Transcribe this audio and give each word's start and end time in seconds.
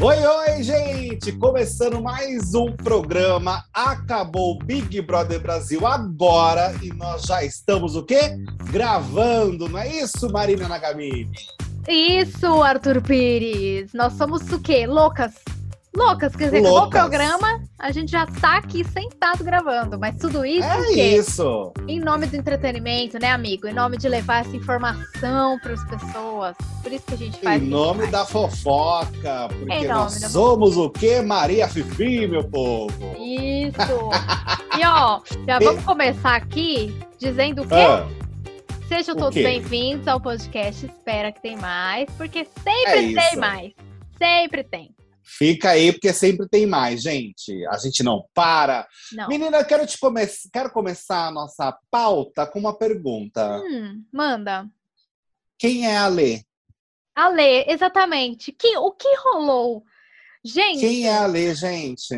Oi, 0.00 0.16
oi, 0.24 0.62
gente! 0.62 1.32
Começando 1.32 2.00
mais 2.00 2.54
um 2.54 2.70
programa. 2.72 3.64
Acabou 3.74 4.54
o 4.54 4.58
Big 4.64 5.00
Brother 5.02 5.40
Brasil 5.40 5.84
agora 5.84 6.72
e 6.80 6.90
nós 6.94 7.22
já 7.22 7.42
estamos 7.42 7.96
o 7.96 8.04
quê? 8.04 8.36
Gravando, 8.70 9.68
não 9.68 9.80
é 9.80 9.88
isso, 9.88 10.30
Marina 10.32 10.68
Nagamini? 10.68 11.32
Isso, 11.88 12.62
Arthur 12.62 13.02
Pires. 13.02 13.92
Nós 13.92 14.12
somos 14.12 14.52
o 14.52 14.60
quê? 14.60 14.86
Loucas. 14.86 15.34
Loucas, 15.94 16.36
quer 16.36 16.44
dizer, 16.44 16.60
no 16.62 16.88
programa 16.88 17.60
a 17.76 17.90
gente 17.90 18.12
já 18.12 18.24
tá 18.24 18.58
aqui 18.58 18.84
sentado 18.84 19.42
gravando, 19.42 19.98
mas 19.98 20.16
tudo 20.16 20.44
isso 20.46 20.66
é 20.66 20.92
isso. 20.92 21.72
Em 21.88 21.98
nome 21.98 22.26
do 22.26 22.36
entretenimento, 22.36 23.18
né, 23.18 23.32
amigo? 23.32 23.66
Em 23.66 23.74
nome 23.74 23.96
de 23.96 24.08
levar 24.08 24.42
essa 24.42 24.56
informação 24.56 25.58
para 25.58 25.72
as 25.72 25.84
pessoas. 25.84 26.56
Por 26.80 26.92
isso 26.92 27.04
que 27.06 27.14
a 27.14 27.16
gente 27.16 27.40
faz. 27.40 27.60
Em 27.60 27.66
nome 27.66 28.06
da 28.06 28.24
fofoca, 28.24 29.48
porque 29.48 29.88
nós 29.88 30.14
somos 30.30 30.76
o 30.76 30.88
quê? 30.90 31.20
Maria 31.22 31.66
Fifi, 31.68 32.26
meu 32.28 32.44
povo. 32.44 33.16
Isso. 33.18 34.10
e 34.78 34.86
ó, 34.86 35.20
já 35.46 35.58
vamos 35.58 35.84
começar 35.84 36.36
aqui 36.36 36.96
dizendo 37.18 37.62
o 37.62 37.66
quê? 37.66 37.74
Ah, 37.74 38.06
Sejam 38.86 39.14
o 39.14 39.18
todos 39.18 39.34
bem-vindos 39.34 40.06
ao 40.06 40.20
podcast. 40.20 40.86
Espera 40.86 41.32
que 41.32 41.40
tem 41.42 41.56
mais, 41.56 42.08
porque 42.16 42.44
sempre 42.44 43.14
É 43.16 43.28
tem 43.28 43.36
mais. 43.36 43.72
Sempre 44.18 44.64
tem. 44.64 44.94
Fica 45.38 45.70
aí, 45.70 45.92
porque 45.92 46.12
sempre 46.12 46.48
tem 46.48 46.66
mais, 46.66 47.02
gente. 47.02 47.64
A 47.68 47.76
gente 47.78 48.02
não 48.02 48.24
para. 48.34 48.86
Não. 49.12 49.28
Menina, 49.28 49.58
eu 49.58 49.64
quero, 49.64 49.86
te 49.86 49.98
come... 49.98 50.22
quero 50.52 50.70
começar 50.70 51.26
a 51.28 51.30
nossa 51.30 51.76
pauta 51.90 52.46
com 52.46 52.58
uma 52.58 52.76
pergunta. 52.76 53.60
Hum, 53.60 54.04
manda. 54.12 54.66
Quem 55.58 55.86
é 55.86 55.96
a 55.96 56.06
Lê? 56.08 56.42
Ale, 57.14 57.64
exatamente. 57.68 58.50
Que, 58.52 58.76
o 58.78 58.92
que 58.92 59.08
rolou? 59.16 59.84
Gente, 60.44 60.80
Quem 60.80 61.06
é 61.06 61.16
a 61.18 61.26
Lê, 61.26 61.54
gente? 61.54 62.14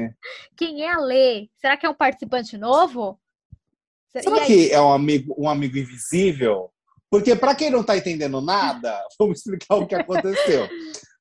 quem 0.57 0.83
é 0.85 0.93
a 0.93 0.99
Lê? 0.99 1.49
Será 1.57 1.77
que 1.77 1.85
é 1.85 1.91
um 1.91 1.95
participante 1.95 2.57
novo? 2.57 3.19
Se- 4.13 4.23
Será 4.23 4.45
que 4.47 4.71
é 4.71 4.81
um 4.81 4.93
amigo, 4.93 5.35
um 5.37 5.49
amigo 5.49 5.77
invisível? 5.77 6.71
Porque, 7.11 7.35
para 7.35 7.55
quem 7.55 7.69
não 7.69 7.81
está 7.81 7.97
entendendo 7.97 8.41
nada, 8.41 8.97
vamos 9.19 9.39
explicar 9.39 9.75
o 9.75 9.87
que 9.87 9.95
aconteceu. 9.95 10.69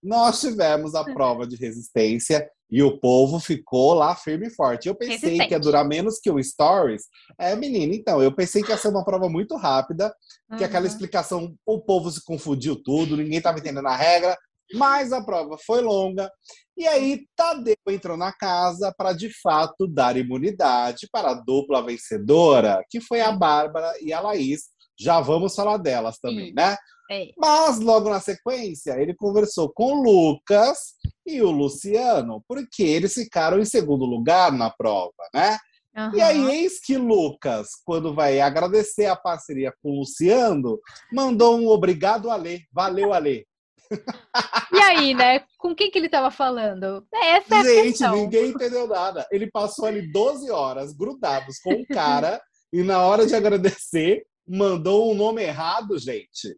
Nós 0.04 0.42
tivemos 0.42 0.96
a 0.96 1.04
prova 1.04 1.46
de 1.46 1.56
resistência 1.56 2.50
e 2.72 2.82
o 2.82 2.98
povo 2.98 3.40
ficou 3.40 3.94
lá 3.94 4.16
firme 4.16 4.48
e 4.48 4.50
forte. 4.50 4.88
Eu 4.88 4.96
pensei 4.96 5.16
Resistente. 5.16 5.48
que 5.48 5.54
ia 5.54 5.60
durar 5.60 5.86
menos 5.86 6.20
que 6.20 6.32
o 6.32 6.42
Stories. 6.42 7.04
É, 7.38 7.54
menina, 7.56 7.94
então, 7.94 8.24
eu 8.24 8.34
pensei 8.34 8.64
que 8.64 8.72
ia 8.72 8.78
ser 8.78 8.88
uma 8.88 9.04
prova 9.04 9.28
muito 9.28 9.58
rápida, 9.58 10.14
que 10.58 10.64
aquela 10.64 10.88
explicação, 10.88 11.54
o 11.66 11.82
povo 11.82 12.10
se 12.10 12.24
confundiu 12.24 12.82
tudo, 12.82 13.18
ninguém 13.18 13.40
estava 13.40 13.60
entendendo 13.60 13.88
a 13.88 13.96
regra, 13.96 14.38
mas 14.74 15.12
a 15.12 15.22
prova 15.22 15.58
foi 15.66 15.82
longa. 15.82 16.32
E 16.78 16.88
aí, 16.88 17.26
Tadeu 17.36 17.76
entrou 17.90 18.16
na 18.16 18.32
casa 18.32 18.94
para, 18.98 19.12
de 19.12 19.30
fato, 19.42 19.86
dar 19.86 20.16
imunidade 20.16 21.08
para 21.12 21.32
a 21.32 21.34
dupla 21.34 21.86
vencedora, 21.86 22.84
que 22.90 23.02
foi 23.02 23.20
a 23.20 23.34
Bárbara 23.34 23.94
e 24.02 24.14
a 24.14 24.22
Laís. 24.22 24.70
Já 24.98 25.20
vamos 25.20 25.54
falar 25.54 25.78
delas 25.78 26.18
também, 26.20 26.48
Sim. 26.48 26.54
né? 26.54 26.78
É. 27.12 27.30
Mas 27.38 27.80
logo 27.80 28.10
na 28.10 28.22
sequência, 28.22 29.00
ele 29.00 29.14
conversou 29.14 29.70
com 29.74 29.94
o 29.94 30.04
Lucas 30.04 30.94
e 31.26 31.42
o 31.42 31.52
Luciano, 31.52 32.42
porque 32.48 32.84
eles 32.84 33.14
ficaram 33.14 33.60
em 33.60 33.66
segundo 33.66 34.06
lugar 34.06 34.52
na 34.52 34.70
prova, 34.70 35.12
né? 35.34 35.58
E 36.16 36.22
aí, 36.22 36.50
eis 36.52 36.80
que 36.80 36.96
Lucas, 36.96 37.72
quando 37.84 38.14
vai 38.16 38.40
agradecer 38.40 39.08
a 39.08 39.16
parceria 39.16 39.74
com 39.84 39.92
o 39.92 40.00
Luciano, 40.00 40.80
mandou 41.12 41.60
um 41.60 41.68
obrigado, 41.68 42.32
Ale. 42.32 42.62
Valeu, 42.72 43.12
Ale. 43.12 43.46
E 44.72 44.80
aí, 44.80 45.14
né? 45.14 45.44
Com 45.58 45.76
quem 45.76 45.92
que 45.92 46.00
ele 46.00 46.08
tava 46.08 46.32
falando? 46.32 47.06
Essa 47.14 47.56
é 47.56 47.60
a 47.60 47.64
Gente, 47.64 47.88
questão. 47.90 48.16
ninguém 48.16 48.52
entendeu 48.52 48.88
nada. 48.88 49.28
Ele 49.30 49.52
passou 49.52 49.86
ali 49.86 50.10
12 50.10 50.50
horas 50.50 50.94
grudados 50.94 51.60
com 51.60 51.74
o 51.74 51.86
cara 51.86 52.42
e 52.72 52.84
na 52.84 53.06
hora 53.06 53.28
de 53.28 53.36
agradecer, 53.36 54.24
mandou 54.52 55.12
um 55.12 55.16
nome 55.16 55.42
errado, 55.42 55.98
gente. 55.98 56.58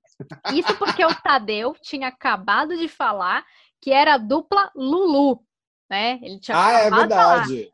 Isso 0.51 0.75
porque 0.77 1.05
o 1.05 1.13
Tadeu 1.21 1.75
tinha 1.81 2.07
acabado 2.07 2.75
de 2.75 2.87
falar 2.87 3.45
que 3.79 3.91
era 3.91 4.15
a 4.15 4.17
dupla 4.17 4.71
Lulu, 4.75 5.43
né? 5.89 6.19
Ele 6.23 6.39
tinha 6.39 6.57
Ah, 6.57 6.71
é 6.71 6.89
verdade. 6.89 7.71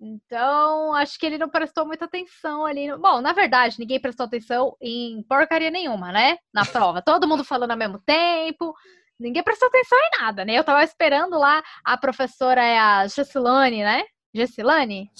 Então, 0.00 0.94
acho 0.94 1.18
que 1.18 1.26
ele 1.26 1.36
não 1.36 1.50
prestou 1.50 1.86
muita 1.86 2.06
atenção 2.06 2.64
ali. 2.64 2.90
Bom, 2.96 3.20
na 3.20 3.34
verdade, 3.34 3.78
ninguém 3.78 4.00
prestou 4.00 4.24
atenção 4.24 4.74
em 4.80 5.22
porcaria 5.28 5.70
nenhuma, 5.70 6.10
né? 6.10 6.38
Na 6.52 6.64
prova. 6.64 7.02
Todo 7.02 7.28
mundo 7.28 7.44
falando 7.44 7.72
ao 7.72 7.76
mesmo 7.76 8.00
tempo. 8.00 8.74
Ninguém 9.18 9.42
prestou 9.42 9.68
atenção 9.68 9.98
em 9.98 10.22
nada, 10.22 10.44
né? 10.44 10.54
Eu 10.54 10.64
tava 10.64 10.82
esperando 10.82 11.38
lá, 11.38 11.62
a 11.84 11.98
professora 11.98 12.64
é 12.64 12.78
a 12.78 13.06
Gessilane, 13.06 13.84
né? 13.84 14.04
Gessilane? 14.34 15.10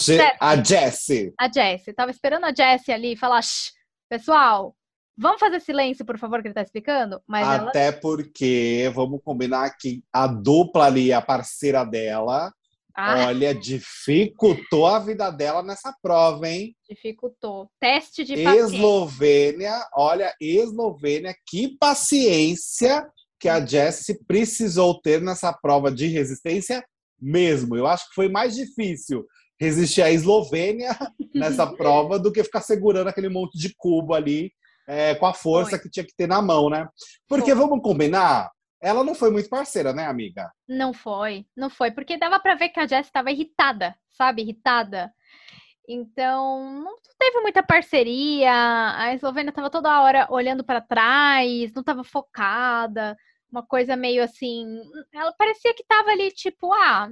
A 0.40 0.56
Jessie. 0.56 1.34
A 1.38 1.52
Jessie. 1.52 1.92
Tava 1.92 2.10
esperando 2.10 2.44
a 2.44 2.54
Jessie 2.54 2.94
ali 2.94 3.14
falar, 3.14 3.42
Shh, 3.42 3.72
pessoal, 4.10 4.76
vamos 5.16 5.38
fazer 5.38 5.60
silêncio, 5.60 6.04
por 6.04 6.18
favor, 6.18 6.42
que 6.42 6.48
ele 6.48 6.54
tá 6.54 6.62
explicando? 6.62 7.22
Mas 7.26 7.46
ela 7.46 7.68
Até 7.68 7.92
porque, 7.92 8.90
vamos 8.92 9.20
combinar 9.24 9.70
que 9.78 10.02
a 10.12 10.26
dupla 10.26 10.86
ali, 10.86 11.12
a 11.12 11.22
parceira 11.22 11.84
dela, 11.84 12.52
ah, 12.94 13.28
olha, 13.28 13.54
dificultou 13.54 14.84
a 14.84 14.98
vida 14.98 15.30
dela 15.30 15.62
nessa 15.62 15.94
prova, 16.02 16.48
hein? 16.48 16.74
dificultou. 16.88 17.70
Teste 17.78 18.24
de 18.24 18.42
paciência. 18.42 18.74
Eslovênia, 18.76 19.88
olha, 19.94 20.34
Eslovênia, 20.40 21.34
que 21.46 21.78
paciência 21.78 23.08
que 23.38 23.48
a 23.48 23.64
Jessie 23.64 24.18
precisou 24.26 25.00
ter 25.00 25.22
nessa 25.22 25.52
prova 25.52 25.90
de 25.90 26.08
resistência 26.08 26.84
mesmo. 27.18 27.76
Eu 27.76 27.86
acho 27.86 28.08
que 28.08 28.14
foi 28.14 28.28
mais 28.28 28.54
difícil 28.54 29.24
resistir 29.60 30.02
à 30.02 30.10
Eslovênia 30.10 30.90
nessa 31.34 31.66
prova 31.66 32.18
do 32.18 32.32
que 32.32 32.42
ficar 32.42 32.62
segurando 32.62 33.08
aquele 33.08 33.28
monte 33.28 33.58
de 33.58 33.74
cubo 33.76 34.14
ali 34.14 34.50
é, 34.88 35.14
com 35.14 35.26
a 35.26 35.34
força 35.34 35.72
Foi. 35.72 35.80
que 35.80 35.90
tinha 35.90 36.04
que 36.04 36.16
ter 36.16 36.26
na 36.26 36.40
mão, 36.40 36.70
né? 36.70 36.88
Porque 37.28 37.54
Foi. 37.54 37.54
vamos 37.54 37.82
combinar, 37.82 38.50
ela 38.80 39.04
não 39.04 39.14
foi 39.14 39.30
muito 39.30 39.48
parceira, 39.48 39.92
né, 39.92 40.06
amiga? 40.06 40.50
Não 40.66 40.92
foi, 40.92 41.44
não 41.54 41.68
foi, 41.68 41.90
porque 41.90 42.16
dava 42.16 42.40
pra 42.40 42.54
ver 42.54 42.70
que 42.70 42.80
a 42.80 42.86
Jess 42.86 43.06
estava 43.06 43.30
irritada, 43.30 43.94
sabe? 44.10 44.42
Irritada. 44.42 45.12
Então, 45.86 46.82
não 46.82 46.94
teve 47.18 47.40
muita 47.40 47.62
parceria. 47.62 48.52
A 48.96 49.12
Eslovênia 49.12 49.52
tava 49.52 49.68
toda 49.68 50.00
hora 50.00 50.26
olhando 50.30 50.64
pra 50.64 50.80
trás, 50.80 51.72
não 51.74 51.82
tava 51.82 52.04
focada. 52.04 53.16
Uma 53.50 53.64
coisa 53.66 53.96
meio 53.96 54.22
assim, 54.22 54.64
ela 55.12 55.32
parecia 55.32 55.74
que 55.74 55.84
tava 55.84 56.10
ali 56.10 56.30
tipo, 56.30 56.72
ah, 56.72 57.10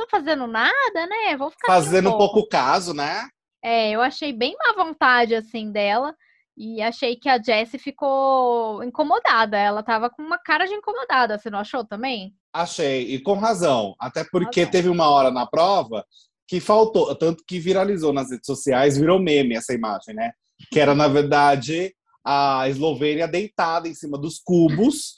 tô 0.00 0.06
fazendo 0.10 0.46
nada, 0.46 1.06
né? 1.06 1.36
Vou 1.36 1.50
ficar 1.50 1.68
Fazendo 1.68 2.10
um 2.10 2.18
pouco 2.18 2.46
caso, 2.48 2.94
né? 2.94 3.28
É, 3.62 3.90
eu 3.90 4.00
achei 4.00 4.32
bem 4.32 4.56
má 4.56 4.84
vontade, 4.84 5.34
assim, 5.34 5.70
dela. 5.70 6.14
E 6.56 6.82
achei 6.82 7.16
que 7.16 7.28
a 7.28 7.40
Jessie 7.40 7.78
ficou 7.78 8.82
incomodada. 8.82 9.56
Ela 9.56 9.82
tava 9.82 10.10
com 10.10 10.22
uma 10.22 10.38
cara 10.38 10.66
de 10.66 10.74
incomodada. 10.74 11.38
Você 11.38 11.50
não 11.50 11.58
achou 11.58 11.84
também? 11.84 12.34
Achei, 12.52 13.14
e 13.14 13.20
com 13.20 13.34
razão. 13.34 13.94
Até 13.98 14.24
porque 14.24 14.60
razão. 14.60 14.72
teve 14.72 14.88
uma 14.88 15.08
hora 15.08 15.30
na 15.30 15.46
prova 15.46 16.04
que 16.48 16.60
faltou, 16.60 17.14
tanto 17.14 17.44
que 17.46 17.60
viralizou 17.60 18.12
nas 18.12 18.30
redes 18.30 18.46
sociais, 18.46 18.98
virou 18.98 19.20
meme 19.20 19.54
essa 19.54 19.72
imagem, 19.72 20.14
né? 20.14 20.32
Que 20.70 20.80
era, 20.80 20.94
na 20.94 21.06
verdade, 21.06 21.94
a 22.24 22.68
Eslovênia 22.68 23.26
deitada 23.26 23.88
em 23.88 23.94
cima 23.94 24.18
dos 24.18 24.38
cubos, 24.38 25.14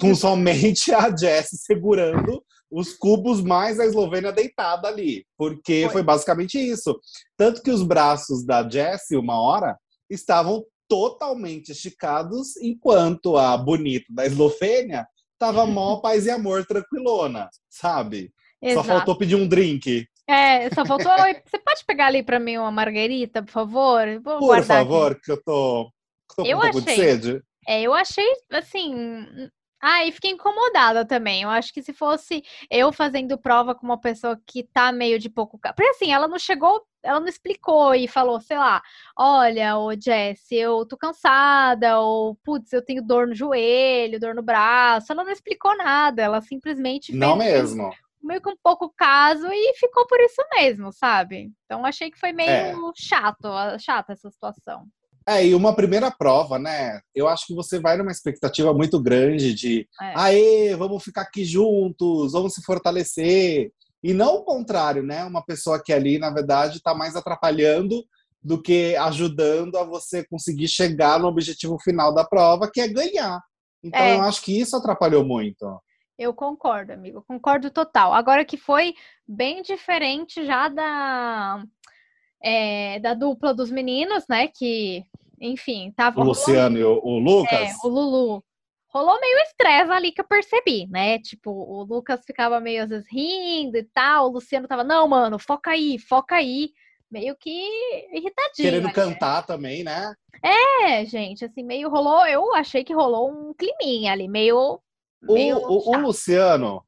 com 0.00 0.14
somente 0.16 0.92
a 0.92 1.14
Jess 1.14 1.50
segurando 1.64 2.42
os 2.70 2.94
cubos 2.94 3.40
mais 3.42 3.80
a 3.80 3.86
Eslovênia 3.86 4.32
deitada 4.32 4.88
ali. 4.88 5.26
Porque 5.36 5.82
Foi. 5.84 5.92
foi 5.92 6.02
basicamente 6.02 6.58
isso. 6.58 6.98
Tanto 7.36 7.62
que 7.62 7.70
os 7.70 7.82
braços 7.82 8.44
da 8.44 8.68
Jess, 8.68 9.10
uma 9.12 9.40
hora, 9.40 9.76
estavam 10.10 10.64
totalmente 10.88 11.72
esticados, 11.72 12.56
enquanto 12.56 13.36
a 13.36 13.56
bonita 13.56 14.06
da 14.10 14.26
Eslovênia 14.26 15.06
tava 15.38 15.64
mó 15.66 16.00
paz 16.00 16.26
e 16.26 16.30
amor 16.30 16.66
tranquilona, 16.66 17.48
sabe? 17.68 18.32
Só 18.62 18.70
Exato. 18.70 18.88
faltou 18.88 19.16
pedir 19.16 19.36
um 19.36 19.46
drink. 19.46 20.06
É, 20.26 20.68
só 20.74 20.84
faltou. 20.84 21.10
Você 21.46 21.58
pode 21.58 21.84
pegar 21.86 22.06
ali 22.06 22.22
pra 22.22 22.38
mim 22.40 22.58
uma 22.58 22.70
margarita, 22.70 23.42
por 23.42 23.50
favor? 23.50 24.04
Vou 24.22 24.38
Por 24.38 24.46
guardar 24.46 24.82
aqui. 24.82 24.90
favor, 24.90 25.20
que 25.22 25.32
eu 25.32 25.42
tô, 25.42 25.90
tô 26.36 26.42
com 26.42 26.48
Eu 26.48 26.58
um 26.58 26.60
pouco 26.60 26.80
de 26.82 26.90
achei. 26.90 27.04
sede. 27.04 27.42
É, 27.66 27.82
eu 27.82 27.92
achei 27.94 28.26
assim. 28.52 29.48
Ai, 29.80 30.10
fiquei 30.10 30.32
incomodada 30.32 31.04
também. 31.06 31.42
Eu 31.42 31.50
acho 31.50 31.72
que 31.72 31.82
se 31.82 31.92
fosse 31.92 32.42
eu 32.68 32.92
fazendo 32.92 33.38
prova 33.38 33.76
com 33.76 33.86
uma 33.86 34.00
pessoa 34.00 34.36
que 34.44 34.64
tá 34.64 34.90
meio 34.90 35.18
de 35.20 35.30
pouco. 35.30 35.56
Porque 35.60 35.82
assim, 35.84 36.12
ela 36.12 36.26
não 36.26 36.38
chegou, 36.38 36.82
ela 37.00 37.20
não 37.20 37.28
explicou 37.28 37.94
e 37.94 38.08
falou, 38.08 38.40
sei 38.40 38.58
lá, 38.58 38.82
olha, 39.16 39.78
ô 39.78 39.92
Jess, 39.92 40.50
eu 40.50 40.84
tô 40.84 40.96
cansada, 40.96 42.00
ou 42.00 42.34
putz, 42.44 42.72
eu 42.72 42.84
tenho 42.84 43.04
dor 43.06 43.28
no 43.28 43.34
joelho, 43.36 44.18
dor 44.18 44.34
no 44.34 44.42
braço. 44.42 45.12
Ela 45.12 45.22
não 45.22 45.30
explicou 45.30 45.76
nada, 45.76 46.22
ela 46.22 46.40
simplesmente 46.40 47.14
Não 47.14 47.36
mesmo. 47.36 47.90
meio 48.20 48.42
que 48.42 48.50
um 48.50 48.56
pouco 48.60 48.92
caso 48.96 49.46
e 49.52 49.74
ficou 49.76 50.06
por 50.08 50.18
isso 50.20 50.42
mesmo, 50.56 50.92
sabe? 50.92 51.52
Então 51.66 51.86
achei 51.86 52.10
que 52.10 52.18
foi 52.18 52.32
meio 52.32 52.50
É. 52.50 52.74
chato, 52.96 53.48
chata 53.78 54.12
essa 54.12 54.28
situação. 54.28 54.86
É, 55.28 55.46
e 55.46 55.54
uma 55.54 55.76
primeira 55.76 56.10
prova, 56.10 56.58
né? 56.58 57.02
Eu 57.14 57.28
acho 57.28 57.46
que 57.46 57.54
você 57.54 57.78
vai 57.78 57.98
numa 57.98 58.10
expectativa 58.10 58.72
muito 58.72 58.98
grande 58.98 59.52
de 59.52 59.86
é. 60.00 60.12
aê, 60.16 60.74
vamos 60.74 61.04
ficar 61.04 61.20
aqui 61.20 61.44
juntos, 61.44 62.32
vamos 62.32 62.54
se 62.54 62.62
fortalecer. 62.62 63.70
E 64.02 64.14
não 64.14 64.36
o 64.36 64.42
contrário, 64.42 65.02
né? 65.02 65.24
Uma 65.24 65.44
pessoa 65.44 65.82
que 65.84 65.92
ali, 65.92 66.18
na 66.18 66.30
verdade, 66.30 66.78
está 66.78 66.94
mais 66.94 67.14
atrapalhando 67.14 68.02
do 68.42 68.62
que 68.62 68.96
ajudando 68.96 69.76
a 69.76 69.84
você 69.84 70.24
conseguir 70.24 70.66
chegar 70.66 71.18
no 71.18 71.28
objetivo 71.28 71.78
final 71.78 72.14
da 72.14 72.24
prova, 72.24 72.70
que 72.72 72.80
é 72.80 72.88
ganhar. 72.88 73.38
Então, 73.84 74.00
é. 74.00 74.16
eu 74.16 74.22
acho 74.22 74.40
que 74.40 74.58
isso 74.58 74.76
atrapalhou 74.76 75.26
muito. 75.26 75.78
Eu 76.18 76.32
concordo, 76.32 76.94
amigo, 76.94 77.22
concordo 77.28 77.70
total. 77.70 78.14
Agora 78.14 78.46
que 78.46 78.56
foi 78.56 78.94
bem 79.26 79.60
diferente 79.60 80.46
já 80.46 80.68
da, 80.68 81.62
é, 82.42 82.98
da 83.00 83.12
dupla 83.14 83.52
dos 83.52 83.70
meninos, 83.70 84.24
né? 84.28 84.48
Que, 84.48 85.04
enfim, 85.40 85.92
tava. 85.96 86.20
O 86.20 86.24
Luciano 86.24 86.78
e 86.78 86.84
o, 86.84 87.00
o 87.02 87.18
Lucas? 87.18 87.52
É, 87.52 87.72
o 87.84 87.88
Lulu. 87.88 88.44
Rolou 88.90 89.20
meio 89.20 89.38
estresse 89.40 89.92
ali 89.92 90.10
que 90.10 90.20
eu 90.20 90.26
percebi, 90.26 90.86
né? 90.88 91.18
Tipo, 91.18 91.50
o 91.50 91.82
Lucas 91.84 92.22
ficava 92.24 92.58
meio 92.58 92.84
às 92.84 92.88
vezes 92.88 93.06
rindo 93.12 93.76
e 93.76 93.84
tal, 93.84 94.26
o 94.28 94.32
Luciano 94.32 94.66
tava, 94.66 94.82
não, 94.82 95.06
mano, 95.06 95.38
foca 95.38 95.72
aí, 95.72 95.98
foca 95.98 96.36
aí 96.36 96.70
meio 97.10 97.36
que 97.36 97.50
irritadinho. 98.12 98.52
Querendo 98.56 98.92
cantar 98.92 99.44
também, 99.44 99.82
né? 99.82 100.14
É, 100.42 101.04
gente, 101.04 101.44
assim, 101.44 101.62
meio 101.62 101.88
rolou. 101.88 102.26
Eu 102.26 102.54
achei 102.54 102.84
que 102.84 102.94
rolou 102.94 103.30
um 103.30 103.54
climinha 103.54 104.12
ali, 104.12 104.28
meio. 104.28 104.80
meio 105.22 105.58
o, 105.58 105.90
o, 105.90 105.96
o 105.96 105.98
Luciano. 105.98 106.82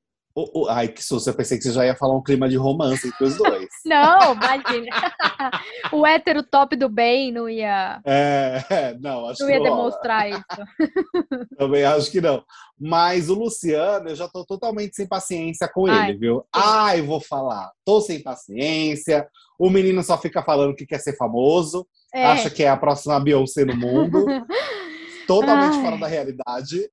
Ai, 0.69 0.89
que 0.89 1.03
susto, 1.03 1.29
eu 1.29 1.35
pensei 1.35 1.59
que 1.59 1.65
você 1.65 1.73
já 1.73 1.85
ia 1.85 1.97
falar 1.97 2.17
um 2.17 2.23
clima 2.23 2.49
de 2.49 2.57
romance 2.57 3.07
entre 3.07 3.25
os 3.25 3.37
dois. 3.37 3.69
não, 3.85 4.33
imagina. 4.33 4.87
o 5.93 6.07
hétero 6.07 6.43
top 6.45 6.77
do 6.77 6.89
bem 6.89 7.33
não 7.33 7.49
ia. 7.49 8.01
É, 8.05 8.97
não, 9.01 9.27
acho 9.27 9.41
não 9.41 9.49
que 9.49 9.55
ia 9.55 9.63
demonstrar 9.63 10.31
isso. 10.31 10.45
Também 11.59 11.85
acho 11.85 12.11
que 12.11 12.21
não. 12.21 12.45
Mas 12.79 13.29
o 13.29 13.35
Luciano, 13.35 14.09
eu 14.09 14.15
já 14.15 14.29
tô 14.29 14.45
totalmente 14.47 14.95
sem 14.95 15.07
paciência 15.07 15.69
com 15.69 15.87
ai, 15.87 16.11
ele, 16.11 16.19
viu? 16.19 16.45
Ai, 16.55 17.03
vou 17.03 17.21
falar. 17.21 17.71
Tô 17.85 18.01
sem 18.01 18.23
paciência. 18.23 19.29
O 19.59 19.69
menino 19.69 20.03
só 20.03 20.17
fica 20.17 20.43
falando 20.43 20.77
que 20.77 20.87
quer 20.87 21.01
ser 21.01 21.17
famoso, 21.17 21.87
é. 22.15 22.25
acha 22.25 22.49
que 22.49 22.63
é 22.63 22.69
a 22.69 22.77
próxima 22.77 23.19
Beyoncé 23.19 23.65
no 23.65 23.77
mundo. 23.77 24.25
totalmente 25.27 25.77
Ai. 25.77 25.83
fora 25.83 25.99
da 25.99 26.07
realidade. 26.07 26.89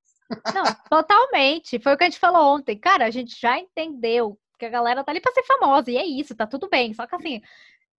Não, 0.54 0.64
totalmente. 0.90 1.78
Foi 1.78 1.94
o 1.94 1.96
que 1.96 2.04
a 2.04 2.08
gente 2.08 2.18
falou 2.18 2.56
ontem. 2.56 2.76
Cara, 2.78 3.06
a 3.06 3.10
gente 3.10 3.38
já 3.40 3.58
entendeu 3.58 4.38
que 4.58 4.66
a 4.66 4.70
galera 4.70 5.04
tá 5.04 5.12
ali 5.12 5.20
pra 5.20 5.32
ser 5.32 5.44
famosa, 5.44 5.90
e 5.90 5.96
é 5.96 6.04
isso, 6.04 6.34
tá 6.34 6.46
tudo 6.46 6.68
bem. 6.68 6.92
Só 6.92 7.06
que 7.06 7.14
assim, 7.14 7.40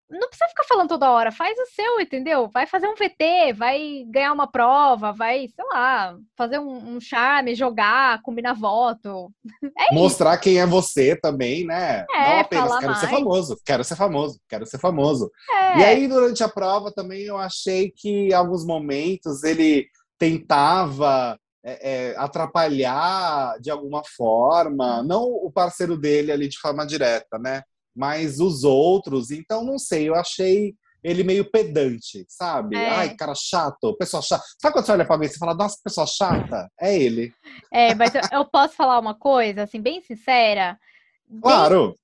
não 0.10 0.28
precisa 0.28 0.50
ficar 0.50 0.64
falando 0.64 0.90
toda 0.90 1.12
hora, 1.12 1.32
faz 1.32 1.58
o 1.58 1.66
seu, 1.68 2.02
entendeu? 2.02 2.50
Vai 2.50 2.66
fazer 2.66 2.88
um 2.88 2.96
VT, 2.96 3.54
vai 3.54 4.04
ganhar 4.08 4.34
uma 4.34 4.48
prova, 4.48 5.14
vai, 5.14 5.48
sei 5.48 5.66
lá, 5.66 6.18
fazer 6.36 6.58
um, 6.60 6.96
um 6.96 7.00
charme, 7.00 7.54
jogar, 7.54 8.22
combinar 8.24 8.54
voto. 8.54 9.32
É 9.78 9.94
Mostrar 9.94 10.34
isso. 10.34 10.44
quem 10.44 10.60
é 10.60 10.66
você 10.66 11.16
também, 11.16 11.66
né? 11.66 12.06
É, 12.12 12.34
não 12.34 12.40
apenas 12.42 12.78
quero 12.80 12.92
mais. 12.92 13.00
ser 13.00 13.08
famoso, 13.08 13.62
quero 13.66 13.84
ser 13.84 13.96
famoso, 13.96 14.42
quero 14.50 14.66
ser 14.66 14.80
famoso. 14.80 15.32
É. 15.52 15.80
E 15.80 15.84
aí, 15.86 16.08
durante 16.08 16.44
a 16.44 16.50
prova, 16.50 16.92
também 16.92 17.22
eu 17.22 17.38
achei 17.38 17.92
que 17.96 18.30
em 18.30 18.34
alguns 18.34 18.66
momentos 18.66 19.44
ele 19.44 19.88
tentava 20.18 21.40
é, 21.64 21.92
é, 21.92 22.18
atrapalhar 22.18 23.60
de 23.60 23.70
alguma 23.70 24.02
forma, 24.16 25.04
não 25.04 25.24
o 25.24 25.52
parceiro 25.52 25.98
dele 25.98 26.32
ali 26.32 26.48
de 26.48 26.58
forma 26.58 26.86
direta, 26.86 27.38
né? 27.38 27.64
mas 28.00 28.40
os 28.40 28.64
outros, 28.64 29.30
então 29.30 29.62
não 29.62 29.78
sei, 29.78 30.08
eu 30.08 30.16
achei 30.16 30.74
ele 31.04 31.22
meio 31.22 31.50
pedante, 31.50 32.26
sabe? 32.30 32.78
É. 32.78 32.90
Ai, 32.90 33.16
cara 33.16 33.34
chato, 33.36 33.96
pessoa 33.98 34.22
chata. 34.22 34.44
Sabe 34.62 34.74
quando 34.74 34.86
você 34.86 34.92
olha 34.94 35.06
pra 35.06 35.18
mim 35.18 35.26
e 35.26 35.38
fala, 35.38 35.54
nossa, 35.54 35.78
pessoa 35.84 36.08
chata? 36.08 36.70
É 36.80 36.98
ele. 36.98 37.34
É, 37.72 37.94
mas 37.96 38.16
eu, 38.16 38.22
eu 38.32 38.46
posso 38.46 38.74
falar 38.76 39.00
uma 39.00 39.14
coisa, 39.14 39.64
assim, 39.64 39.82
bem 39.82 40.02
sincera? 40.02 40.78
Claro! 41.42 41.96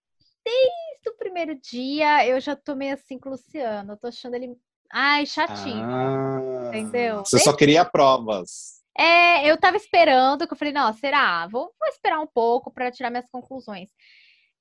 Desde, 0.46 0.62
desde 1.04 1.10
o 1.10 1.18
primeiro 1.18 1.60
dia, 1.60 2.28
eu 2.28 2.40
já 2.42 2.56
tô 2.56 2.76
meio 2.76 2.94
assim 2.94 3.18
com 3.18 3.30
o 3.30 3.32
Luciano. 3.34 3.94
Eu 3.94 3.98
tô 3.98 4.08
achando 4.08 4.36
ele, 4.36 4.56
ai, 4.92 5.26
chatinho. 5.26 5.84
Ah, 5.84 6.70
entendeu? 6.70 7.20
Você 7.20 7.38
desde... 7.38 7.50
só 7.50 7.56
queria 7.56 7.86
provas. 7.86 8.82
É, 8.98 9.46
eu 9.50 9.58
tava 9.58 9.76
esperando, 9.76 10.48
que 10.48 10.54
eu 10.54 10.58
falei, 10.58 10.74
não, 10.74 10.92
será? 10.94 11.48
Vou, 11.48 11.74
vou 11.78 11.90
esperar 11.90 12.20
um 12.22 12.28
pouco 12.28 12.72
para 12.72 12.92
tirar 12.92 13.10
minhas 13.10 13.30
conclusões. 13.30 13.90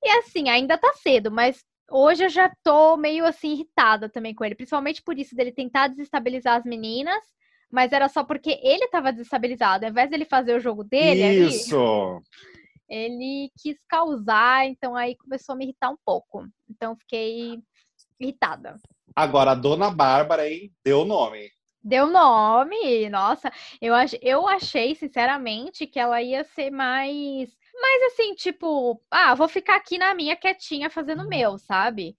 E 0.03 0.09
assim, 0.17 0.49
ainda 0.49 0.77
tá 0.77 0.91
cedo, 0.93 1.31
mas 1.31 1.63
hoje 1.89 2.25
eu 2.25 2.29
já 2.29 2.53
tô 2.63 2.97
meio 2.97 3.25
assim 3.25 3.53
irritada 3.53 4.09
também 4.09 4.35
com 4.35 4.43
ele, 4.43 4.55
principalmente 4.55 5.01
por 5.01 5.17
isso 5.17 5.35
dele 5.35 5.51
tentar 5.51 5.87
desestabilizar 5.87 6.57
as 6.57 6.65
meninas, 6.65 7.23
mas 7.71 7.93
era 7.93 8.09
só 8.09 8.23
porque 8.23 8.59
ele 8.61 8.87
tava 8.89 9.11
desestabilizado. 9.11 9.85
Ao 9.85 9.91
invés 9.91 10.09
dele 10.09 10.25
fazer 10.25 10.55
o 10.55 10.59
jogo 10.59 10.83
dele, 10.83 11.45
isso. 11.45 11.77
Ali, 11.77 12.23
ele 12.89 13.51
quis 13.57 13.77
causar, 13.87 14.65
então 14.67 14.95
aí 14.95 15.15
começou 15.15 15.53
a 15.53 15.55
me 15.57 15.65
irritar 15.65 15.89
um 15.89 15.97
pouco. 16.05 16.45
Então 16.69 16.95
fiquei 16.97 17.59
irritada. 18.19 18.75
Agora 19.15 19.51
a 19.51 19.55
dona 19.55 19.89
Bárbara, 19.89 20.49
hein, 20.49 20.71
deu 20.83 21.01
o 21.01 21.05
nome. 21.05 21.49
Deu 21.87 22.07
nome, 22.07 23.07
nossa, 23.11 23.51
eu, 23.79 23.93
ach, 23.93 24.17
eu 24.19 24.47
achei, 24.47 24.95
sinceramente, 24.95 25.85
que 25.85 25.99
ela 25.99 26.19
ia 26.19 26.43
ser 26.43 26.71
mais 26.71 27.55
mas 27.79 28.13
assim, 28.13 28.33
tipo, 28.33 29.01
ah, 29.11 29.35
vou 29.35 29.47
ficar 29.47 29.75
aqui 29.75 29.97
na 29.97 30.13
minha 30.13 30.35
quietinha 30.35 30.89
fazendo 30.89 31.23
o 31.23 31.27
meu, 31.27 31.57
sabe? 31.57 32.17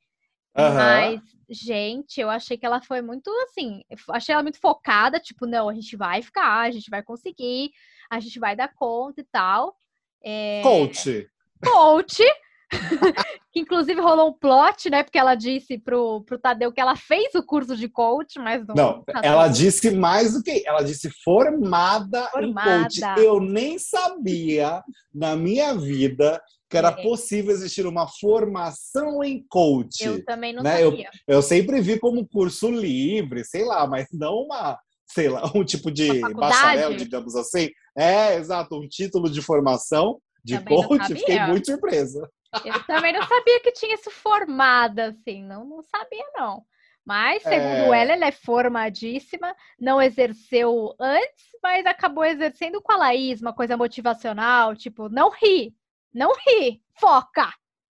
Uhum. 0.57 0.75
Mas, 0.75 1.21
gente, 1.49 2.21
eu 2.21 2.31
achei 2.31 2.57
que 2.57 2.65
ela 2.65 2.81
foi 2.81 3.01
muito 3.01 3.31
assim, 3.45 3.83
achei 4.11 4.35
ela 4.35 4.43
muito 4.43 4.61
focada, 4.61 5.19
tipo, 5.19 5.47
não, 5.47 5.69
a 5.69 5.75
gente 5.75 5.97
vai 5.97 6.23
ficar, 6.23 6.61
a 6.61 6.71
gente 6.71 6.91
vai 6.91 7.03
conseguir, 7.03 7.73
a 8.11 8.21
gente 8.21 8.39
vai 8.39 8.55
dar 8.55 8.73
conta 8.75 9.21
e 9.21 9.25
tal. 9.25 9.77
É... 10.23 10.61
Coach. 10.63 11.29
Coach. 11.65 12.23
que 13.53 13.61
inclusive 13.61 14.01
rolou 14.01 14.31
um 14.31 14.33
plot, 14.33 14.91
né? 14.91 15.03
Porque 15.03 15.19
ela 15.19 15.35
disse 15.35 15.79
pro, 15.79 16.23
pro 16.23 16.39
Tadeu 16.39 16.73
que 16.73 16.81
ela 16.81 16.97
fez 16.97 17.35
o 17.35 17.43
curso 17.43 17.77
de 17.77 17.89
coach, 17.89 18.39
mas 18.39 18.67
não. 18.67 18.75
Não, 18.75 19.05
ela 19.23 19.49
disse 19.49 19.91
mais 19.93 20.33
do 20.33 20.43
que. 20.43 20.63
Ela 20.67 20.83
disse 20.83 21.11
formada, 21.23 22.29
formada, 22.31 22.71
em 22.71 22.83
coach. 22.83 23.01
Eu 23.19 23.41
nem 23.41 23.79
sabia 23.79 24.83
na 25.15 25.37
minha 25.37 25.75
vida 25.75 26.41
que 26.69 26.77
era 26.77 26.89
é. 26.89 27.03
possível 27.03 27.53
existir 27.53 27.87
uma 27.87 28.09
formação 28.09 29.23
em 29.23 29.45
coach. 29.49 30.05
Eu 30.05 30.25
também 30.25 30.53
não 30.53 30.63
né? 30.63 30.83
sabia. 30.83 31.11
Eu, 31.27 31.37
eu 31.37 31.43
sempre 31.43 31.81
vi 31.81 31.99
como 31.99 32.27
curso 32.27 32.71
livre, 32.71 33.45
sei 33.45 33.65
lá, 33.65 33.87
mas 33.87 34.09
não 34.13 34.35
uma 34.35 34.79
sei 35.09 35.29
lá, 35.29 35.43
um 35.55 35.65
tipo 35.65 35.91
de 35.91 36.21
bacharel, 36.35 36.95
digamos 36.97 37.37
assim. 37.37 37.71
É, 37.97 38.35
exato, 38.37 38.77
um 38.77 38.89
título 38.89 39.31
de 39.31 39.41
formação 39.41 40.21
de 40.45 40.59
também 40.59 40.83
coach, 40.85 41.15
fiquei 41.15 41.41
muito 41.47 41.67
surpresa. 41.67 42.29
Eu 42.65 42.83
também 42.85 43.13
não 43.13 43.23
sabia 43.23 43.61
que 43.61 43.73
tinha 43.73 43.95
isso 43.95 44.11
formado, 44.11 45.01
assim, 45.01 45.43
não, 45.43 45.65
não 45.65 45.83
sabia, 45.83 46.25
não. 46.35 46.65
Mas, 47.05 47.43
segundo 47.43 47.95
é... 47.95 48.03
ela, 48.03 48.13
ela 48.15 48.27
é 48.27 48.33
formadíssima, 48.33 49.55
não 49.79 50.03
exerceu 50.03 50.93
antes, 50.99 51.47
mas 51.63 51.87
acabou 51.87 52.25
exercendo 52.25 52.83
com 52.83 52.93
a 52.93 52.97
Laís, 52.97 53.41
uma 53.41 53.53
coisa 53.53 53.77
motivacional, 53.77 54.75
tipo, 54.75 55.09
não 55.09 55.31
ri, 55.31 55.73
não 56.13 56.33
ri, 56.33 56.83
foca, 56.99 57.53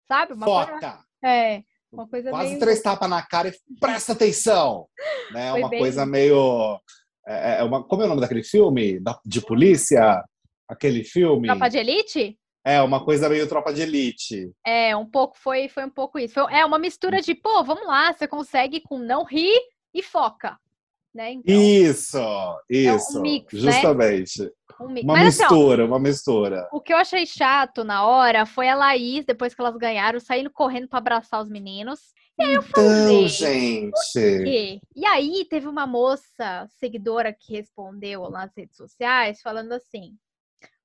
sabe? 0.06 0.34
Uma 0.34 0.44
foca! 0.44 0.72
Coisa... 0.72 1.04
É, 1.24 1.62
uma 1.90 2.06
coisa 2.06 2.28
Quase 2.30 2.48
meio... 2.48 2.60
três 2.60 2.82
tapas 2.82 3.08
na 3.08 3.22
cara 3.22 3.48
e 3.48 3.52
presta 3.80 4.12
atenção! 4.12 4.86
né? 5.32 5.54
Uma 5.54 5.70
bem... 5.70 5.78
coisa 5.78 6.04
meio... 6.04 6.78
É, 7.26 7.60
é, 7.60 7.62
uma... 7.64 7.82
Como 7.82 8.02
é 8.02 8.04
o 8.04 8.08
nome 8.08 8.20
daquele 8.20 8.44
filme? 8.44 9.00
De 9.24 9.40
polícia? 9.40 10.22
Aquele 10.68 11.02
filme? 11.02 11.48
Tropa 11.48 11.68
de 11.70 11.78
Elite? 11.78 12.38
É, 12.68 12.82
uma 12.82 13.02
coisa 13.02 13.30
meio 13.30 13.48
tropa 13.48 13.72
de 13.72 13.80
elite. 13.80 14.52
É, 14.62 14.94
um 14.94 15.06
pouco, 15.06 15.38
foi, 15.38 15.70
foi 15.70 15.86
um 15.86 15.90
pouco 15.90 16.18
isso. 16.18 16.34
Foi, 16.34 16.52
é 16.52 16.66
uma 16.66 16.78
mistura 16.78 17.22
de, 17.22 17.34
pô, 17.34 17.64
vamos 17.64 17.86
lá, 17.86 18.12
você 18.12 18.28
consegue 18.28 18.82
com 18.82 18.98
não 18.98 19.24
rir 19.24 19.58
e 19.94 20.02
foca. 20.02 20.58
Né? 21.14 21.32
Então, 21.32 21.54
isso, 21.54 22.18
isso. 22.68 23.16
É 23.16 23.18
um 23.18 23.22
mix, 23.22 23.52
né? 23.54 23.72
justamente. 23.72 24.42
Né? 24.42 24.50
Um 24.80 24.84
uma 24.84 25.14
Mas, 25.14 25.38
mistura, 25.38 25.82
assim, 25.82 25.90
ó, 25.90 25.94
uma 25.94 25.98
mistura. 25.98 26.68
O 26.70 26.80
que 26.80 26.92
eu 26.92 26.98
achei 26.98 27.24
chato 27.24 27.82
na 27.82 28.06
hora 28.06 28.44
foi 28.44 28.68
a 28.68 28.74
Laís, 28.74 29.24
depois 29.24 29.54
que 29.54 29.60
elas 29.62 29.76
ganharam, 29.76 30.20
saindo 30.20 30.50
correndo 30.50 30.88
para 30.88 30.98
abraçar 30.98 31.42
os 31.42 31.48
meninos. 31.48 32.12
E 32.38 32.44
aí 32.44 32.54
eu 32.54 32.62
então, 32.62 32.84
falei, 32.84 33.28
gente. 33.28 34.80
E 34.94 35.06
aí 35.06 35.46
teve 35.48 35.66
uma 35.66 35.86
moça 35.86 36.68
seguidora 36.78 37.32
que 37.32 37.54
respondeu 37.54 38.28
nas 38.30 38.54
redes 38.54 38.76
sociais 38.76 39.40
falando 39.40 39.72
assim: 39.72 40.14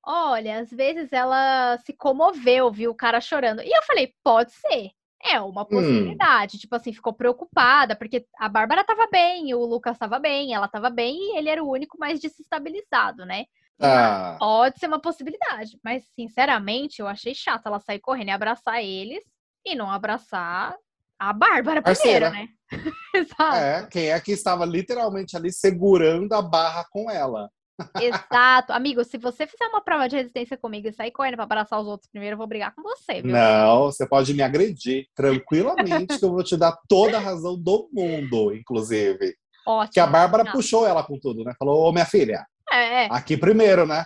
Olha, 0.05 0.59
às 0.59 0.69
vezes 0.69 1.13
ela 1.13 1.77
se 1.77 1.93
comoveu, 1.93 2.71
viu 2.71 2.91
o 2.91 2.95
cara 2.95 3.21
chorando. 3.21 3.61
E 3.61 3.69
eu 3.69 3.83
falei, 3.83 4.13
pode 4.23 4.51
ser. 4.51 4.91
É 5.25 5.39
uma 5.39 5.61
hum. 5.61 5.65
possibilidade. 5.65 6.57
Hum. 6.57 6.59
Tipo 6.59 6.75
assim, 6.75 6.91
ficou 6.91 7.13
preocupada, 7.13 7.95
porque 7.95 8.25
a 8.37 8.49
Bárbara 8.49 8.83
tava 8.83 9.07
bem, 9.09 9.53
o 9.53 9.65
Lucas 9.65 9.97
tava 9.97 10.19
bem, 10.19 10.53
ela 10.53 10.67
tava 10.67 10.89
bem 10.89 11.15
e 11.15 11.37
ele 11.37 11.49
era 11.49 11.63
o 11.63 11.69
único 11.69 11.97
mais 11.97 12.19
desestabilizado, 12.19 13.25
né? 13.25 13.45
Ah. 13.79 14.35
Pode 14.37 14.79
ser 14.79 14.87
uma 14.87 14.99
possibilidade. 14.99 15.79
Mas, 15.83 16.03
sinceramente, 16.13 16.99
eu 16.99 17.07
achei 17.07 17.33
chato 17.33 17.67
ela 17.67 17.79
sair 17.79 17.99
correndo 17.99 18.29
e 18.29 18.31
abraçar 18.31 18.83
eles 18.83 19.23
e 19.65 19.75
não 19.75 19.89
abraçar 19.89 20.75
A 21.17 21.31
Bárbara 21.31 21.81
Parceira. 21.81 22.29
primeiro, 22.29 22.51
né? 22.51 22.55
Exato. 23.15 23.55
É, 23.55 23.87
quem 23.87 24.09
é 24.09 24.19
que 24.19 24.31
estava 24.33 24.65
literalmente 24.65 25.37
ali 25.37 25.51
segurando 25.51 26.33
a 26.33 26.41
barra 26.41 26.85
com 26.91 27.09
ela. 27.09 27.49
Exato. 27.99 28.73
Amigo, 28.73 29.03
se 29.03 29.17
você 29.17 29.45
fizer 29.47 29.65
uma 29.67 29.81
prova 29.81 30.07
de 30.09 30.15
resistência 30.15 30.57
comigo 30.57 30.87
e 30.87 30.93
sair 30.93 31.11
correndo 31.11 31.35
pra 31.35 31.43
abraçar 31.43 31.79
os 31.79 31.87
outros 31.87 32.09
primeiro, 32.09 32.33
eu 32.33 32.37
vou 32.37 32.47
brigar 32.47 32.73
com 32.75 32.81
você, 32.81 33.21
viu? 33.21 33.31
Não, 33.31 33.83
você 33.85 34.07
pode 34.07 34.33
me 34.33 34.41
agredir 34.41 35.07
tranquilamente, 35.15 36.19
que 36.19 36.25
eu 36.25 36.31
vou 36.31 36.43
te 36.43 36.55
dar 36.57 36.77
toda 36.87 37.17
a 37.17 37.21
razão 37.21 37.57
do 37.57 37.89
mundo, 37.91 38.53
inclusive. 38.53 39.35
Ótimo. 39.65 39.93
Que 39.93 39.99
a 39.99 40.07
Bárbara 40.07 40.43
Não. 40.43 40.51
puxou 40.51 40.85
ela 40.85 41.03
com 41.03 41.17
tudo, 41.19 41.43
né? 41.43 41.53
Falou, 41.57 41.87
ô 41.87 41.91
minha 41.91 42.05
filha, 42.05 42.45
É, 42.71 43.05
é. 43.05 43.07
aqui 43.11 43.37
primeiro, 43.37 43.85
né? 43.85 44.05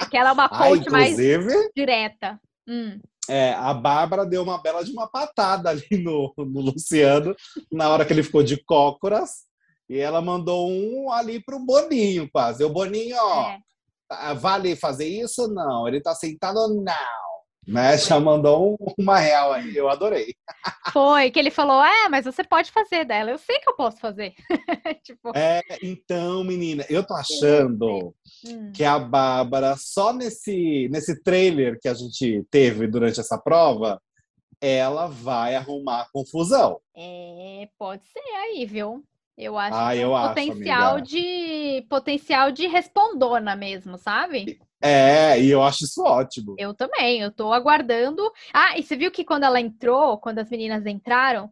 É 0.00 0.04
que 0.06 0.16
ela 0.16 0.30
é 0.30 0.32
uma 0.32 0.46
Ah, 0.46 0.58
coach 0.68 0.88
mais 0.90 1.12
inclusive, 1.12 1.70
direta. 1.76 2.40
Hum. 2.66 2.98
é, 3.28 3.52
a 3.52 3.74
Bárbara 3.74 4.24
deu 4.24 4.42
uma 4.42 4.56
bela 4.60 4.82
de 4.82 4.90
uma 4.90 5.06
patada 5.06 5.68
ali 5.70 5.86
no, 6.02 6.32
no 6.38 6.60
Luciano, 6.62 7.36
na 7.70 7.88
hora 7.90 8.04
que 8.06 8.12
ele 8.12 8.22
ficou 8.22 8.42
de 8.42 8.56
cócoras. 8.64 9.44
E 9.88 9.98
ela 9.98 10.20
mandou 10.20 10.68
um 10.70 11.10
ali 11.12 11.42
pro 11.42 11.58
Boninho, 11.58 12.28
quase. 12.32 12.64
O 12.64 12.70
Boninho, 12.70 13.16
ó, 13.18 13.50
É. 13.50 13.58
Ah, 14.10 14.34
Vale 14.34 14.76
fazer 14.76 15.06
isso? 15.08 15.48
Não. 15.48 15.88
Ele 15.88 16.00
tá 16.00 16.14
sentado? 16.14 16.68
Não. 16.68 16.94
Né? 17.66 17.96
Já 17.96 18.20
mandou 18.20 18.74
um- 18.74 18.76
uma 18.98 19.18
real 19.18 19.52
aí. 19.52 19.74
Eu 19.74 19.88
adorei. 19.88 20.34
Foi, 20.92 21.30
que 21.30 21.38
ele 21.38 21.50
falou, 21.50 21.82
é, 21.82 22.08
mas 22.10 22.26
você 22.26 22.44
pode 22.44 22.70
fazer 22.70 23.04
dela. 23.06 23.30
Eu 23.30 23.38
sei 23.38 23.58
que 23.58 23.68
eu 23.68 23.74
posso 23.74 23.98
fazer. 23.98 24.34
tipo, 25.02 25.32
É, 25.34 25.62
então, 25.82 26.44
menina, 26.44 26.84
eu 26.90 27.02
tô 27.06 27.14
achando 27.14 28.14
hum. 28.46 28.72
que 28.72 28.84
a 28.84 28.98
Bárbara, 28.98 29.76
só 29.78 30.12
nesse, 30.12 30.88
nesse 30.90 31.22
trailer 31.22 31.78
que 31.80 31.88
a 31.88 31.94
gente 31.94 32.44
teve 32.50 32.86
durante 32.86 33.18
essa 33.18 33.38
prova, 33.38 34.00
ela 34.60 35.06
vai 35.06 35.54
arrumar 35.56 36.08
confusão. 36.12 36.80
É, 36.94 37.66
pode 37.78 38.06
ser 38.06 38.20
aí, 38.20 38.66
viu? 38.66 39.02
Eu 39.36 39.58
acho 39.58 39.76
Ah, 39.76 39.96
eu 39.96 40.14
acho, 40.14 40.28
potencial 40.28 40.92
amiga. 40.92 41.06
de 41.06 41.86
potencial 41.88 42.52
de 42.52 42.66
respondona 42.66 43.56
mesmo, 43.56 43.98
sabe? 43.98 44.58
É, 44.80 45.40
e 45.40 45.50
eu 45.50 45.62
acho 45.62 45.84
isso 45.84 46.02
ótimo. 46.02 46.54
Eu 46.58 46.72
também, 46.72 47.20
eu 47.20 47.32
tô 47.32 47.52
aguardando. 47.52 48.22
Ah, 48.52 48.78
e 48.78 48.82
você 48.82 48.96
viu 48.96 49.10
que 49.10 49.24
quando 49.24 49.44
ela 49.44 49.60
entrou, 49.60 50.18
quando 50.18 50.38
as 50.38 50.50
meninas 50.50 50.86
entraram, 50.86 51.50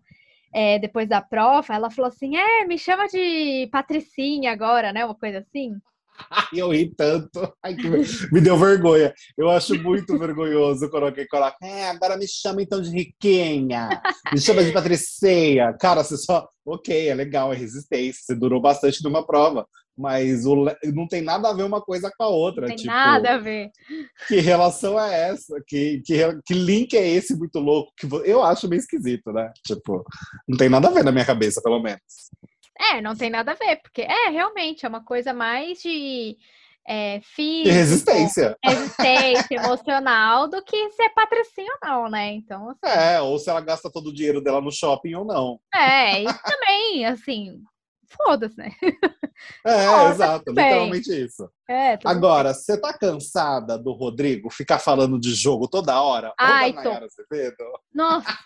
é, 0.53 0.79
depois 0.79 1.09
da 1.09 1.21
prova, 1.21 1.75
ela 1.75 1.91
falou 1.91 2.09
assim: 2.09 2.37
é, 2.37 2.65
me 2.67 2.79
chama 2.79 3.09
de 3.09 3.69
Patricinha 3.73 4.53
agora, 4.53 4.93
né? 4.93 5.05
Uma 5.05 5.15
coisa 5.15 5.39
assim. 5.39 5.75
Eu 6.55 6.71
ri 6.71 6.93
tanto. 6.95 7.53
Ai, 7.63 7.75
que 7.75 7.89
me 8.33 8.41
deu 8.41 8.57
vergonha. 8.57 9.13
Eu 9.37 9.51
acho 9.51 9.81
muito 9.81 10.19
vergonhoso 10.19 10.89
quando 10.91 11.07
alguém 11.07 11.27
coloca. 11.27 11.57
É, 11.63 11.89
agora 11.89 12.17
me 12.17 12.27
chama 12.27 12.63
então 12.63 12.81
de 12.81 12.91
Riquinha. 12.91 13.89
Me 14.33 14.41
chama 14.41 14.65
de 14.65 14.73
Patriceia. 14.73 15.73
Cara, 15.79 16.03
você 16.03 16.17
só. 16.17 16.49
Ok, 16.65 17.09
é 17.09 17.15
legal, 17.15 17.53
é 17.53 17.57
resistência. 17.57 18.23
Você 18.25 18.35
durou 18.35 18.61
bastante 18.61 19.03
numa 19.03 19.27
prova. 19.27 19.67
Mas 19.97 20.47
o 20.47 20.65
não 20.95 21.07
tem 21.07 21.21
nada 21.21 21.51
a 21.51 21.53
ver 21.53 21.65
uma 21.65 21.81
coisa 21.81 22.11
com 22.17 22.25
a 22.25 22.29
outra. 22.29 22.63
Não 22.63 22.69
tem 22.69 22.77
tipo, 22.77 22.89
nada 22.89 23.35
a 23.35 23.39
ver. 23.39 23.71
Que 24.27 24.41
relação 24.41 24.99
é 24.99 25.31
essa? 25.31 25.63
Que, 25.67 26.01
que, 26.05 26.17
que 26.47 26.55
link 26.55 26.97
é 26.97 27.07
esse 27.07 27.37
muito 27.37 27.59
louco? 27.59 27.93
Que 27.97 28.07
eu 28.25 28.43
acho 28.43 28.69
meio 28.69 28.81
esquisito, 28.81 29.33
né? 29.33 29.53
Tipo, 29.67 30.03
não 30.49 30.57
tem 30.57 30.71
nada 30.71 30.89
a 30.89 30.91
ver 30.91 31.05
na 31.05 31.13
minha 31.13 31.27
cabeça, 31.27 31.61
pelo 31.63 31.83
menos. 31.83 32.01
É, 32.79 33.01
não 33.01 33.15
tem 33.15 33.31
nada 33.31 33.53
a 33.53 33.55
ver, 33.55 33.77
porque 33.77 34.03
é 34.03 34.29
realmente 34.31 34.85
é 34.85 34.89
uma 34.89 35.05
coisa 35.05 35.33
mais 35.33 35.81
de 35.83 36.37
é, 36.87 37.21
E 37.39 37.71
resistência. 37.71 38.57
resistência 38.65 39.55
emocional 39.55 40.49
do 40.49 40.63
que 40.65 40.91
ser 40.91 41.11
patricinha 41.11 41.73
ou 41.83 41.89
não, 41.89 42.11
né? 42.11 42.33
Então, 42.33 42.71
assim, 42.71 42.99
É, 42.99 43.21
ou 43.21 43.39
se 43.39 43.49
ela 43.51 43.61
gasta 43.61 43.91
todo 43.91 44.09
o 44.09 44.15
dinheiro 44.15 44.41
dela 44.41 44.61
no 44.61 44.73
shopping 44.73 45.15
ou 45.15 45.25
não. 45.25 45.61
é, 45.75 46.23
e 46.23 46.27
também, 46.27 47.07
assim, 47.07 47.63
foda-se, 48.09 48.57
né? 48.57 48.71
É, 49.67 50.09
exato, 50.09 50.51
literalmente 50.51 51.11
isso. 51.13 51.49
É, 51.69 51.99
Agora, 52.05 52.55
você 52.55 52.81
tá 52.81 52.97
cansada 52.97 53.77
do 53.79 53.93
Rodrigo 53.93 54.51
ficar 54.51 54.79
falando 54.79 55.19
de 55.19 55.35
jogo 55.35 55.67
toda 55.67 56.01
hora? 56.01 56.33
Ai, 56.39 56.71
ou 56.71 56.75
da? 56.75 57.01
Nossa. 57.93 58.37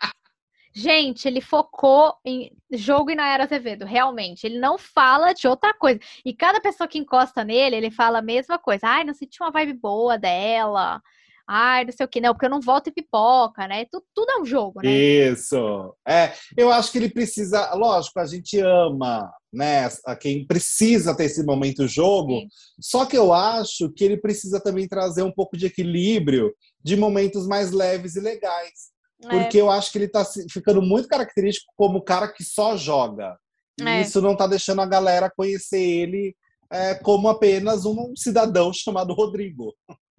Gente, 0.79 1.27
ele 1.27 1.41
focou 1.41 2.13
em 2.23 2.53
jogo 2.71 3.11
e 3.11 3.15
Nayara 3.15 3.45
Azevedo, 3.45 3.87
realmente. 3.87 4.45
Ele 4.45 4.59
não 4.59 4.77
fala 4.77 5.33
de 5.33 5.49
outra 5.49 5.73
coisa. 5.73 5.99
E 6.23 6.35
cada 6.35 6.61
pessoa 6.61 6.87
que 6.87 6.99
encosta 6.99 7.43
nele, 7.43 7.77
ele 7.77 7.91
fala 7.91 8.19
a 8.19 8.23
mesma 8.23 8.59
coisa. 8.59 8.87
Ai, 8.87 9.03
não 9.03 9.15
senti 9.15 9.43
uma 9.43 9.51
vibe 9.51 9.73
boa 9.73 10.19
dela. 10.19 11.01
Ai, 11.49 11.87
não 11.87 11.93
sei 11.93 12.05
o 12.05 12.09
que. 12.09 12.21
Não, 12.21 12.35
porque 12.35 12.45
eu 12.45 12.51
não 12.51 12.61
volto 12.61 12.89
e 12.89 12.93
pipoca, 12.93 13.67
né? 13.67 13.87
Tudo, 13.91 14.05
tudo 14.15 14.31
é 14.33 14.41
um 14.43 14.45
jogo, 14.45 14.83
né? 14.83 14.91
Isso. 14.91 15.95
É, 16.07 16.35
eu 16.55 16.71
acho 16.71 16.93
que 16.93 16.99
ele 16.99 17.09
precisa, 17.09 17.73
lógico, 17.73 18.21
a 18.21 18.27
gente 18.27 18.59
ama, 18.59 19.33
né, 19.51 19.89
a 20.05 20.15
quem 20.15 20.47
precisa 20.47 21.17
ter 21.17 21.25
esse 21.25 21.43
momento 21.43 21.89
jogo, 21.89 22.41
Sim. 22.41 22.49
só 22.79 23.07
que 23.07 23.17
eu 23.17 23.33
acho 23.33 23.91
que 23.93 24.05
ele 24.05 24.19
precisa 24.19 24.61
também 24.61 24.87
trazer 24.87 25.23
um 25.23 25.33
pouco 25.33 25.57
de 25.57 25.65
equilíbrio 25.65 26.53
de 26.85 26.97
momentos 26.97 27.47
mais 27.47 27.71
leves 27.71 28.17
e 28.17 28.21
legais. 28.21 28.95
É, 29.25 29.29
Porque 29.29 29.59
eu 29.59 29.71
acho 29.71 29.91
que 29.91 29.99
ele 29.99 30.09
tá 30.09 30.25
ficando 30.51 30.83
muito 30.83 31.09
característico 31.09 31.73
como 31.77 31.99
o 31.99 32.03
cara 32.03 32.29
que 32.29 32.45
só 32.45 32.77
joga. 32.77 33.39
E 33.81 33.85
É. 33.85 34.01
isso 34.01 34.21
não 34.21 34.37
tá 34.37 34.47
deixando 34.47 34.83
a 34.83 34.87
galera 34.87 35.31
conhecer 35.35 35.81
ele 35.81 36.37
é, 36.71 36.95
como 36.97 37.29
apenas 37.29 37.85
um 37.85 38.15
cidadão 38.17 38.73
chamado 38.75 39.15
Rodrigo. 39.15 39.75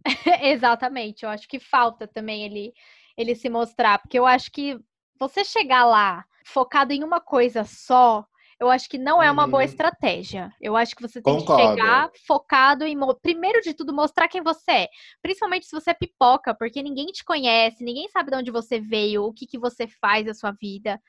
Exatamente. 0.41 1.23
Eu 1.23 1.29
acho 1.29 1.47
que 1.47 1.59
falta 1.59 2.07
também 2.07 2.43
ele, 2.43 2.73
ele 3.17 3.35
se 3.35 3.49
mostrar. 3.49 3.99
Porque 3.99 4.17
eu 4.17 4.25
acho 4.25 4.51
que 4.51 4.77
você 5.19 5.43
chegar 5.43 5.85
lá 5.85 6.23
focado 6.45 6.93
em 6.93 7.03
uma 7.03 7.19
coisa 7.19 7.63
só, 7.65 8.25
eu 8.59 8.69
acho 8.69 8.89
que 8.89 8.97
não 8.97 9.21
é 9.21 9.29
uma 9.29 9.45
boa 9.45 9.61
Uhum. 9.63 9.69
estratégia. 9.69 10.51
Eu 10.59 10.75
acho 10.75 10.95
que 10.95 11.01
você 11.01 11.21
tem 11.21 11.35
Concordo. 11.35 11.61
que 11.61 11.69
chegar 11.77 12.11
focado 12.25 12.83
em, 12.85 12.97
primeiro 13.21 13.61
de 13.61 13.73
tudo, 13.73 13.93
mostrar 13.93 14.27
quem 14.27 14.41
você 14.41 14.71
é. 14.71 14.87
Principalmente 15.21 15.67
se 15.67 15.71
você 15.71 15.91
é 15.91 15.93
pipoca, 15.93 16.55
porque 16.55 16.81
ninguém 16.81 17.07
te 17.07 17.23
conhece, 17.23 17.83
ninguém 17.83 18.09
sabe 18.09 18.31
de 18.31 18.37
onde 18.37 18.51
você 18.51 18.79
veio, 18.79 19.23
o 19.25 19.33
que, 19.33 19.45
que 19.45 19.59
você 19.59 19.87
faz 19.87 20.25
da 20.25 20.33
sua 20.33 20.51
vida, 20.51 20.99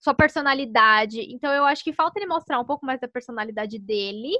sua 0.00 0.14
personalidade. 0.14 1.20
Então 1.32 1.52
eu 1.52 1.64
acho 1.64 1.84
que 1.84 1.92
falta 1.92 2.18
ele 2.18 2.26
mostrar 2.26 2.58
um 2.58 2.64
pouco 2.64 2.84
mais 2.84 3.00
da 3.00 3.08
personalidade 3.08 3.78
dele 3.78 4.32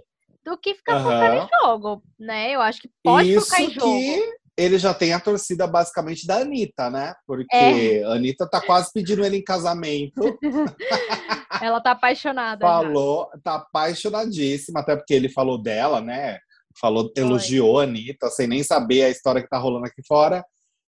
do 0.45 0.57
que 0.59 0.75
ficar 0.75 1.01
focado 1.01 1.35
Aham. 1.35 1.45
em 1.45 1.49
jogo, 1.63 2.03
né? 2.19 2.53
Eu 2.53 2.61
acho 2.61 2.81
que 2.81 2.91
pode 3.03 3.31
Isso 3.33 3.47
focar 3.47 3.63
em 3.63 3.71
jogo. 3.71 4.01
que 4.01 4.46
ele 4.57 4.79
já 4.79 4.95
tem 4.95 5.13
a 5.13 5.21
torcida 5.21 5.67
basicamente 5.67 6.27
da 6.27 6.39
Anitta, 6.39 6.89
né? 6.91 7.15
Porque 7.27 7.55
É. 7.55 8.03
a 8.05 8.13
Anitta 8.15 8.49
tá 8.49 8.61
quase 8.61 8.91
pedindo 8.93 9.25
ele 9.25 9.37
em 9.39 9.45
casamento. 9.45 10.39
Ela 11.63 11.81
tá 11.81 11.93
apaixonada. 11.93 12.67
já. 12.67 12.73
falou, 12.73 13.29
tá 13.43 13.55
apaixonadíssima, 13.57 14.81
até 14.81 14.97
porque 14.97 15.15
ele 15.15 15.29
falou 15.29 15.59
dela, 15.59 16.01
né? 16.01 16.39
Falou, 16.81 17.11
elogiou 17.17 17.81
a 17.81 17.85
Anitta, 17.85 18.29
sem 18.31 18.47
nem 18.47 18.63
saber 18.63 19.05
a 19.05 19.11
história 19.11 19.43
que 19.43 19.49
tá 19.49 19.59
rolando 19.59 19.87
aqui 19.87 20.03
fora. 20.07 20.45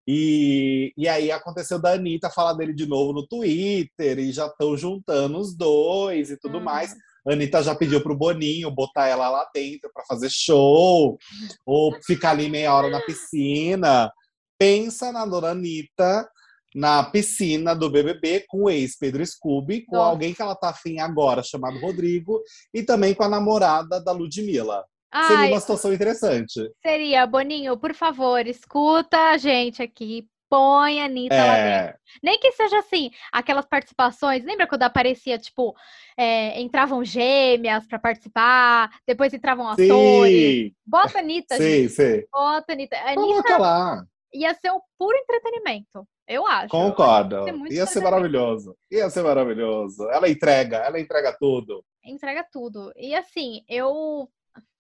E, 0.09 0.93
e 0.97 1.09
aí 1.09 1.31
aconteceu 1.33 1.81
da 1.81 1.93
Anitta 1.93 2.31
falar 2.31 2.53
dele 2.55 2.73
de 2.73 2.87
novo 2.87 3.13
no 3.13 3.27
Twitter, 3.27 4.19
e 4.19 4.33
já 4.33 4.47
estão 4.47 4.77
juntando 4.77 5.39
os 5.39 5.55
dois 5.57 6.31
e 6.31 6.37
tudo 6.37 6.59
Uhum. 6.59 6.65
mais. 6.65 6.95
A 7.27 7.33
Anitta 7.33 7.63
já 7.63 7.75
pediu 7.75 8.01
pro 8.01 8.17
Boninho 8.17 8.71
botar 8.71 9.09
ela 9.09 9.29
lá 9.29 9.49
dentro 9.53 9.91
para 9.93 10.05
fazer 10.05 10.31
show, 10.31 11.19
ou 11.65 11.97
ficar 12.03 12.31
ali 12.31 12.49
meia 12.49 12.75
hora 12.75 12.89
na 12.89 13.01
piscina. 13.01 14.13
Pensa 14.59 15.13
na 15.13 15.27
dona 15.27 15.51
Anitta 15.51 16.29
na 16.77 17.03
piscina 17.03 17.75
do 17.75 17.89
BBB 17.89 18.45
com 18.47 18.65
o 18.65 18.71
ex 18.71 18.99
Pedro 18.99 19.25
Scooby, 19.25 19.87
com 19.87 19.97
Nossa. 19.97 20.11
alguém 20.11 20.35
que 20.35 20.43
ela 20.43 20.55
tá 20.55 20.69
afim 20.69 21.01
agora, 21.01 21.43
chamado 21.43 21.79
Rodrigo, 21.81 22.43
e 22.73 22.83
também 22.83 23.15
com 23.15 23.23
a 23.23 23.29
namorada 23.31 23.99
da 23.99 24.13
Ludmilla. 24.13 24.85
Seria 25.27 25.39
Ai, 25.39 25.53
uma 25.53 25.61
situação 25.61 25.95
interessante. 25.95 26.71
seria, 26.83 27.27
Boninho, 27.27 27.79
por 27.79 27.95
favor, 27.95 28.47
escuta 28.47 29.31
a 29.31 29.39
gente 29.39 29.83
aqui. 29.83 30.27
Põe 30.49 31.01
a 31.01 31.07
Anitta 31.07 31.35
lá 31.35 31.55
dentro. 31.57 31.97
É, 31.97 31.97
Nem 32.23 32.39
que 32.39 32.53
seja 32.53 32.79
assim, 32.79 33.11
aquelas 33.33 33.67
participações. 33.67 34.45
Lembra 34.45 34.67
quando 34.67 34.85
aparecia, 34.85 35.39
tipo, 35.39 35.75
é, 36.17 36.61
entravam 36.61 37.05
gêmeas 37.05 37.87
pra 37.87 37.99
participar, 37.99 38.91
depois 39.07 39.35
entravam 39.35 39.69
atores? 39.69 39.89
sim, 39.91 40.73
Bota 40.87 41.19
a 41.19 41.21
Anitta, 41.21 41.57
gente. 41.57 41.89
sim, 41.89 42.21
sim. 42.21 42.27
Bota 42.33 42.73
a 42.73 42.75
Anitta. 42.75 42.97
Anitta 42.99 43.17
Coloca 43.17 43.59
lá. 43.59 44.05
ia 44.33 44.55
ser 44.55 44.71
um 44.73 44.81
puro 44.99 45.17
entretenimento. 45.17 46.07
Eu 46.29 46.47
acho. 46.47 46.69
Concordo. 46.69 47.45
ser 47.45 47.53
muito 47.53 47.73
Ia 47.73 47.87
ser 47.87 48.01
maravilhoso. 48.01 48.77
Ia 48.91 49.09
ser 49.11 49.23
maravilhoso. 49.23 50.09
Ela 50.11 50.29
entrega, 50.29 50.79
ela 50.79 50.99
entrega 51.01 51.33
tudo. 51.39 51.85
entrega 52.05 52.45
tudo. 52.53 52.93
E 52.97 53.15
assim, 53.15 53.63
eu 53.69 54.29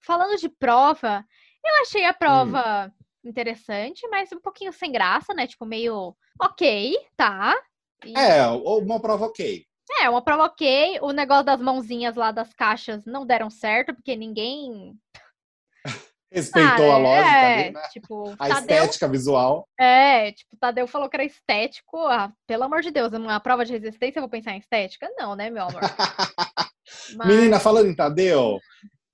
falando 0.00 0.36
de 0.38 0.48
prova, 0.48 1.24
eu 1.64 1.82
achei 1.82 2.04
a 2.04 2.14
prova 2.14 2.92
interessante, 3.28 4.06
mas 4.08 4.30
um 4.32 4.40
pouquinho 4.40 4.72
sem 4.72 4.90
graça, 4.92 5.34
né? 5.34 5.46
Tipo, 5.46 5.64
meio 5.64 6.16
ok, 6.40 6.96
tá. 7.16 7.54
E- 8.04 8.16
É, 8.16 8.46
uma 8.46 9.00
prova 9.00 9.26
ok. 9.26 9.64
é, 10.00 10.08
uma 10.08 10.22
prova 10.22 10.44
ok. 10.44 10.98
O 11.02 11.12
negócio 11.12 11.44
das 11.44 11.60
mãozinhas 11.60 12.16
lá 12.16 12.30
das 12.30 12.52
caixas 12.52 13.04
não 13.04 13.26
deram 13.26 13.50
certo, 13.50 13.94
porque 13.94 14.16
ninguém. 14.16 14.94
Respeitou 16.30 16.90
ah, 16.90 16.94
a 16.94 16.98
lógica 16.98 17.36
é, 17.36 17.62
ali, 17.62 17.72
né? 17.72 17.82
Tipo, 17.92 18.34
a 18.38 18.48
Tadeu, 18.48 18.76
estética 18.76 19.08
visual. 19.08 19.66
É, 19.78 20.32
tipo, 20.32 20.56
Tadeu 20.56 20.86
falou 20.86 21.08
que 21.08 21.16
era 21.16 21.24
estético. 21.24 21.98
Ah, 21.98 22.32
pelo 22.46 22.64
amor 22.64 22.82
de 22.82 22.90
Deus, 22.90 23.12
uma 23.12 23.40
prova 23.40 23.64
de 23.64 23.72
resistência 23.72 24.18
eu 24.18 24.22
vou 24.22 24.28
pensar 24.30 24.52
em 24.52 24.58
estética? 24.58 25.08
Não, 25.16 25.36
né, 25.36 25.48
meu 25.50 25.62
amor? 25.62 25.80
Mas... 27.16 27.28
Menina, 27.28 27.60
falando 27.60 27.88
em 27.88 27.94
Tadeu, 27.94 28.58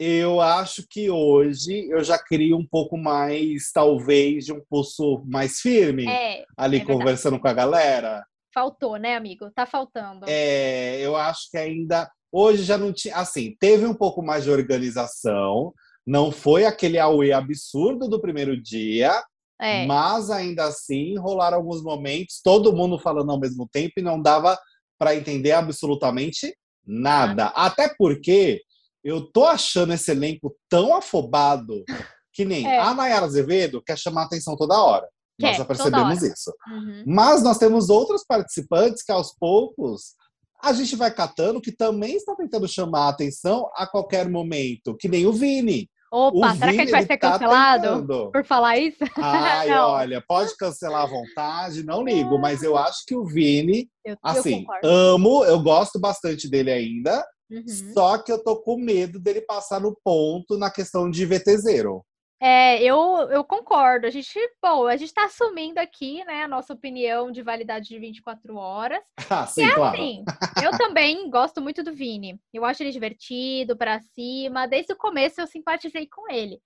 eu 0.03 0.41
acho 0.41 0.87
que 0.89 1.09
hoje 1.11 1.89
eu 1.89 2.03
já 2.03 2.19
crio 2.19 2.57
um 2.57 2.67
pouco 2.67 2.97
mais, 2.97 3.71
talvez, 3.73 4.45
de 4.45 4.53
um 4.53 4.61
pulso 4.69 5.23
mais 5.27 5.61
firme 5.61 6.09
é, 6.09 6.45
ali 6.57 6.79
é 6.79 6.85
conversando 6.85 7.39
com 7.39 7.47
a 7.47 7.53
galera. 7.53 8.25
Faltou, 8.53 8.97
né, 8.97 9.17
amigo? 9.17 9.51
Tá 9.55 9.65
faltando. 9.65 10.27
É, 10.29 11.01
eu 11.01 11.17
acho 11.17 11.51
que 11.51 11.57
ainda. 11.57 12.11
Hoje 12.31 12.65
já 12.65 12.77
não 12.77 12.93
tinha. 12.93 13.17
Assim, 13.17 13.57
teve 13.61 13.87
um 13.87 13.95
pouco 13.95 14.23
mais 14.23 14.45
de 14.45 14.51
organização. 14.51 15.73
Não 16.07 16.33
foi 16.33 16.65
aquele 16.65 16.99
auê 16.99 17.33
absurdo 17.33 18.09
do 18.09 18.21
primeiro 18.21 18.61
dia. 18.61 19.13
É. 19.61 19.87
Mas 19.87 20.29
ainda 20.29 20.65
assim 20.65 21.17
rolaram 21.17 21.59
alguns 21.59 21.83
momentos, 21.85 22.41
todo 22.43 22.73
mundo 22.75 22.99
falando 22.99 23.31
ao 23.31 23.39
mesmo 23.39 23.69
tempo 23.71 23.93
e 23.99 24.03
não 24.03 24.21
dava 24.21 24.59
para 24.99 25.15
entender 25.15 25.53
absolutamente 25.53 26.53
nada. 26.85 27.47
Ah. 27.55 27.67
Até 27.67 27.95
porque 27.97 28.61
eu 29.05 29.21
tô 29.31 29.45
achando 29.45 29.93
esse 29.93 30.11
elenco 30.11 30.55
tão 30.69 30.95
afobado 30.95 31.85
que 32.33 32.45
nem 32.45 32.67
é. 32.67 32.79
a 32.79 32.95
Nayara 32.95 33.27
Azevedo 33.27 33.83
quer 33.83 33.99
chamar 33.99 34.25
atenção 34.25 34.57
toda 34.57 34.83
hora. 34.83 35.07
Quer, 35.39 35.49
nós 35.49 35.57
já 35.57 35.65
percebemos 35.65 36.23
isso. 36.23 36.53
Uhum. 36.69 37.05
Mas 37.07 37.43
nós 37.43 37.59
temos 37.59 37.91
outros 37.91 38.25
participantes 38.27 39.03
que 39.03 39.13
aos 39.13 39.35
poucos 39.39 40.15
a 40.63 40.73
gente 40.73 40.95
vai 40.95 41.13
catando 41.13 41.61
que 41.61 41.73
também 41.73 42.17
está 42.17 42.37
tentando 42.37 42.69
chamar 42.69 43.07
a 43.07 43.09
atenção 43.09 43.69
a 43.75 43.87
qualquer 43.87 44.29
momento, 44.29 44.97
que 44.97 45.09
nem 45.09 45.27
o 45.27 45.33
Vini. 45.33 45.91
Opa, 46.13 46.53
o 46.53 46.55
será 46.55 46.71
Vini, 46.71 46.73
que 46.73 46.81
a 46.81 46.85
gente 46.85 46.91
vai 46.91 47.03
ser 47.03 47.17
tá 47.17 47.33
cancelado 47.33 48.31
por 48.31 48.45
falar 48.45 48.79
isso? 48.79 48.99
Ai, 49.17 49.73
olha, 49.73 50.23
pode 50.29 50.57
cancelar 50.57 51.03
à 51.03 51.07
vontade, 51.07 51.83
não 51.85 52.05
ligo, 52.05 52.39
mas 52.39 52.63
eu 52.63 52.77
acho 52.77 53.05
que 53.07 53.17
o 53.17 53.25
Vini, 53.25 53.89
eu, 54.05 54.17
assim, 54.23 54.65
eu 54.85 54.91
amo, 54.91 55.45
eu 55.45 55.61
gosto 55.61 55.99
bastante 55.99 56.49
dele 56.49 56.71
ainda, 56.71 57.27
Uhum. 57.53 57.93
Só 57.93 58.17
que 58.17 58.33
eu 58.33 58.43
tô 58.43 58.57
com 58.57 58.79
medo 58.79 59.21
dele 59.21 59.43
passar 59.43 59.79
no 59.79 59.95
ponto 60.03 60.57
na 60.57 60.71
questão 60.71 61.11
de 61.11 61.27
VT0. 61.27 62.03
É, 62.41 62.83
eu, 62.83 62.97
eu 63.31 63.45
concordo. 63.45 64.07
A 64.07 64.11
gente, 64.11 64.37
bom, 64.61 64.89
a 64.89 64.97
gente 64.97 65.13
tá 65.15 65.27
assumindo 65.27 65.79
aqui, 65.79 66.25
né, 66.25 66.43
a 66.43 66.49
nossa 66.49 66.73
opinião 66.73 67.31
de 67.31 67.41
validade 67.41 67.89
de 67.89 67.99
24 67.99 68.57
horas. 68.57 69.01
Ah, 69.31 69.47
sim, 69.47 69.65
é 69.65 69.75
claro. 69.75 69.95
assim, 69.95 70.25
eu 70.63 70.77
também 70.77 71.31
gosto 71.31 71.63
muito 71.63 71.83
do 71.83 71.95
Vini. 71.95 72.39
Eu 72.53 72.67
acho 72.67 72.83
ele 72.83 72.91
divertido, 72.91 73.77
para 73.77 74.01
cima. 74.15 74.67
Desde 74.67 74.93
o 74.93 74.97
começo 74.97 75.41
eu 75.41 75.47
simpatizei 75.47 76.07
com 76.07 76.31
ele. 76.31 76.61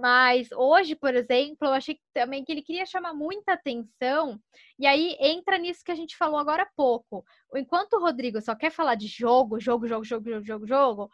Mas 0.00 0.48
hoje, 0.52 0.96
por 0.96 1.14
exemplo, 1.14 1.68
eu 1.68 1.72
achei 1.72 1.98
também 2.14 2.42
que 2.42 2.50
ele 2.50 2.62
queria 2.62 2.86
chamar 2.86 3.12
muita 3.12 3.52
atenção. 3.52 4.40
E 4.78 4.86
aí 4.86 5.14
entra 5.20 5.58
nisso 5.58 5.84
que 5.84 5.92
a 5.92 5.94
gente 5.94 6.16
falou 6.16 6.38
agora 6.38 6.62
há 6.62 6.68
pouco. 6.74 7.22
Enquanto 7.54 7.94
o 7.94 8.00
Rodrigo 8.00 8.40
só 8.40 8.54
quer 8.54 8.70
falar 8.70 8.94
de 8.94 9.06
jogo, 9.06 9.60
jogo, 9.60 9.86
jogo, 9.86 10.04
jogo, 10.04 10.30
jogo, 10.30 10.46
jogo, 10.46 10.66
jogo, 10.66 11.10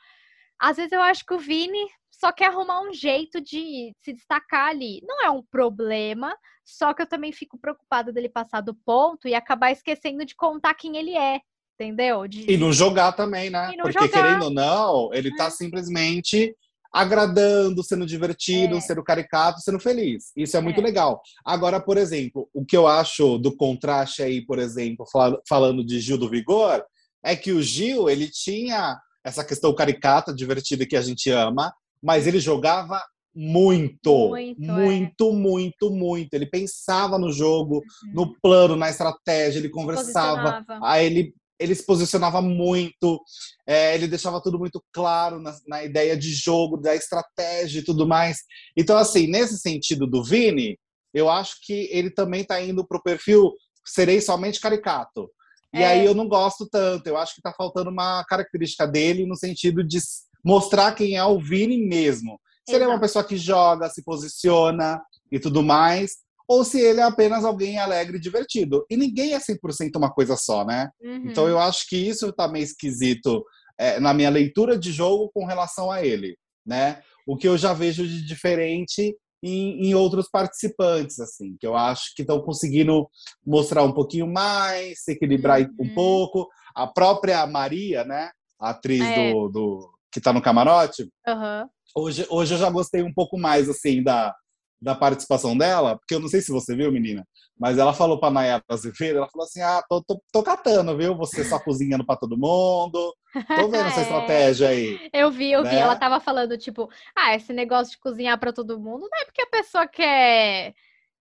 às 0.59 0.76
vezes 0.76 0.93
eu 0.93 1.02
acho 1.02 1.25
que 1.26 1.35
o 1.35 1.38
Vini 1.38 1.85
só 2.11 2.31
quer 2.31 2.47
arrumar 2.47 2.81
um 2.81 2.93
jeito 2.93 3.40
de 3.40 3.93
se 4.05 4.12
destacar 4.12 4.69
ali. 4.69 5.00
Não 5.02 5.25
é 5.25 5.31
um 5.31 5.43
problema, 5.43 6.37
só 6.64 6.95
que 6.95 7.02
eu 7.02 7.09
também 7.09 7.33
fico 7.33 7.59
preocupada 7.59 8.12
dele 8.12 8.28
passar 8.28 8.61
do 8.61 8.75
ponto 8.75 9.26
e 9.26 9.35
acabar 9.35 9.73
esquecendo 9.73 10.25
de 10.25 10.37
contar 10.37 10.75
quem 10.75 10.97
ele 10.97 11.16
é. 11.16 11.40
Entendeu? 11.78 12.26
De... 12.26 12.50
E 12.50 12.57
não 12.57 12.73
jogar 12.73 13.12
também, 13.12 13.50
né? 13.50 13.73
Porque 13.83 13.93
jogar. 13.93 14.09
querendo 14.09 14.45
ou 14.45 14.50
não, 14.50 15.12
ele 15.12 15.35
tá 15.37 15.47
é. 15.47 15.50
simplesmente 15.50 16.57
agradando, 16.93 17.83
sendo 17.83 18.07
divertido, 18.07 18.76
é. 18.76 18.81
sendo 18.81 19.02
caricato, 19.02 19.61
sendo 19.61 19.78
feliz. 19.78 20.33
Isso 20.37 20.57
é 20.57 20.61
muito 20.61 20.81
é. 20.81 20.83
legal. 20.83 21.21
Agora, 21.45 21.81
por 21.81 21.97
exemplo, 21.97 22.49
o 22.52 22.64
que 22.64 22.76
eu 22.76 22.87
acho 22.87 23.38
do 23.38 23.55
contraste 23.55 24.23
aí, 24.23 24.45
por 24.45 24.59
exemplo, 24.59 25.07
falando 25.49 25.85
de 25.85 26.00
Gil 26.00 26.19
do 26.19 26.28
Vigor, 26.28 26.85
é 27.23 27.35
que 27.35 27.52
o 27.52 27.62
Gil, 27.62 28.09
ele 28.09 28.28
tinha 28.28 28.99
essa 29.25 29.45
questão 29.45 29.75
caricata, 29.75 30.33
divertida 30.33 30.87
que 30.87 30.97
a 30.97 31.02
gente 31.02 31.31
ama, 31.31 31.75
mas 32.02 32.26
ele 32.26 32.38
jogava 32.38 33.02
muito, 33.35 34.28
muito, 34.28 34.62
muito, 34.62 35.28
é. 35.28 35.33
muito, 35.33 35.90
muito. 35.90 36.35
Ele 36.35 36.47
pensava 36.47 37.19
no 37.19 37.31
jogo, 37.31 37.76
uhum. 37.76 38.12
no 38.14 38.40
plano, 38.40 38.76
na 38.76 38.88
estratégia, 38.88 39.59
ele 39.59 39.68
conversava, 39.68 40.64
aí 40.83 41.05
ele 41.05 41.35
ele 41.59 41.75
se 41.75 41.85
posicionava 41.85 42.42
muito, 42.42 43.21
é, 43.66 43.95
ele 43.95 44.07
deixava 44.07 44.40
tudo 44.42 44.59
muito 44.59 44.83
claro 44.92 45.40
na, 45.40 45.57
na, 45.66 45.85
ideia 45.85 46.16
de 46.16 46.33
jogo, 46.33 46.77
da 46.77 46.95
estratégia 46.95 47.81
e 47.81 47.85
tudo 47.85 48.07
mais. 48.07 48.38
Então, 48.77 48.97
assim, 48.97 49.27
nesse 49.27 49.59
sentido 49.59 50.07
do 50.07 50.23
Vini, 50.23 50.79
eu 51.14 51.31
acho 51.31 51.57
que 51.62 51.88
ele 51.90 52.11
também 52.11 52.42
está 52.42 52.61
indo 52.61 52.87
para 52.87 52.99
o 52.99 53.03
perfil 53.03 53.53
serei 53.87 54.21
somente 54.21 54.61
caricato. 54.61 55.31
E 55.73 55.79
é. 55.79 55.87
aí 55.87 56.05
eu 56.05 56.14
não 56.14 56.29
gosto 56.29 56.69
tanto, 56.69 57.07
eu 57.07 57.16
acho 57.16 57.35
que 57.35 57.40
está 57.40 57.53
faltando 57.53 57.90
uma 57.90 58.25
característica 58.25 58.87
dele 58.87 59.27
no 59.27 59.37
sentido 59.37 59.85
de 59.85 59.99
mostrar 60.45 60.95
quem 60.95 61.16
é 61.16 61.25
o 61.25 61.38
Vini 61.38 61.87
mesmo. 61.87 62.40
Se 62.64 62.73
Exato. 62.73 62.77
ele 62.77 62.85
é 62.85 62.88
uma 62.88 63.01
pessoa 63.01 63.25
que 63.25 63.37
joga, 63.37 63.88
se 63.88 64.03
posiciona 64.03 65.01
e 65.31 65.38
tudo 65.38 65.62
mais, 65.62 66.16
ou 66.48 66.64
se 66.64 66.80
ele 66.80 67.00
é 67.00 67.02
apenas 67.02 67.44
alguém 67.44 67.78
alegre 67.78 68.18
e 68.18 68.20
divertido. 68.20 68.87
E 68.88 68.96
ninguém 68.96 69.35
é 69.35 69.38
100% 69.38 69.96
uma 69.96 70.11
coisa 70.11 70.37
só, 70.37 70.64
né? 70.64 70.90
Uhum. 71.00 71.24
Então 71.26 71.48
eu 71.48 71.59
acho 71.59 71.88
que 71.88 71.96
isso 71.96 72.32
tá 72.32 72.46
meio 72.46 72.64
esquisito 72.64 73.44
é, 73.78 73.98
na 73.98 74.14
minha 74.14 74.30
leitura 74.30 74.78
de 74.78 74.92
jogo 74.92 75.30
com 75.35 75.44
relação 75.44 75.90
a 75.90 76.04
ele, 76.04 76.37
né? 76.64 77.00
O 77.26 77.37
que 77.37 77.48
eu 77.48 77.59
já 77.59 77.72
vejo 77.72 78.06
de 78.06 78.24
diferente 78.24 79.16
em, 79.42 79.88
em 79.88 79.94
outros 79.94 80.28
participantes, 80.30 81.18
assim, 81.20 81.56
que 81.61 81.66
eu 81.66 81.76
acho 81.76 82.14
que 82.14 82.22
estão 82.22 82.40
conseguindo 82.40 83.09
mostrar 83.44 83.82
um 83.82 83.92
pouquinho 83.92 84.26
mais, 84.26 85.02
se 85.02 85.12
equilibrar 85.12 85.61
uhum. 85.61 85.68
um 85.80 85.94
pouco. 85.94 86.48
A 86.74 86.87
própria 86.87 87.46
Maria, 87.46 88.04
né? 88.04 88.30
A 88.61 88.70
atriz 88.70 89.02
é. 89.02 89.32
do, 89.32 89.48
do, 89.48 89.90
que 90.12 90.20
tá 90.20 90.32
no 90.32 90.42
camarote. 90.42 91.09
Uhum. 91.26 91.68
Hoje, 91.94 92.26
hoje 92.28 92.54
eu 92.54 92.59
já 92.59 92.70
gostei 92.70 93.02
um 93.02 93.12
pouco 93.12 93.38
mais, 93.38 93.68
assim, 93.68 94.02
da, 94.02 94.35
da 94.81 94.95
participação 94.95 95.57
dela, 95.57 95.97
porque 95.97 96.15
eu 96.15 96.21
não 96.21 96.29
sei 96.29 96.41
se 96.41 96.53
você 96.53 96.77
viu, 96.77 96.93
menina, 96.93 97.27
mas 97.59 97.79
ela 97.79 97.95
falou 97.95 98.21
pra 98.21 98.31
Nayara 98.31 98.62
Azevedo, 98.69 99.19
ela 99.19 99.29
falou 99.29 99.47
assim, 99.47 99.61
ah, 99.62 99.83
tô, 99.89 100.03
tô, 100.03 100.21
tô 100.31 100.43
catando, 100.43 100.97
viu? 100.97 101.17
Você 101.17 101.45
só 101.45 101.59
cozinhando 101.59 102.05
pra 102.05 102.17
todo 102.17 102.37
mundo, 102.37 103.15
tô 103.33 103.69
vendo 103.69 103.87
essa 103.87 104.01
é. 104.01 104.03
estratégia 104.03 104.69
aí. 104.69 105.09
Eu 105.12 105.31
vi, 105.31 105.53
eu 105.53 105.62
né? 105.62 105.71
vi, 105.71 105.77
ela 105.77 105.97
tava 105.97 106.21
falando, 106.21 106.59
tipo, 106.59 106.91
ah, 107.17 107.35
esse 107.35 107.53
negócio 107.53 107.93
de 107.93 107.99
cozinhar 107.99 108.39
pra 108.39 108.53
todo 108.53 108.79
mundo 108.79 109.09
não 109.11 109.21
é 109.21 109.25
porque 109.25 109.43
a 109.43 109.47
pessoa 109.47 109.87
quer 109.87 110.75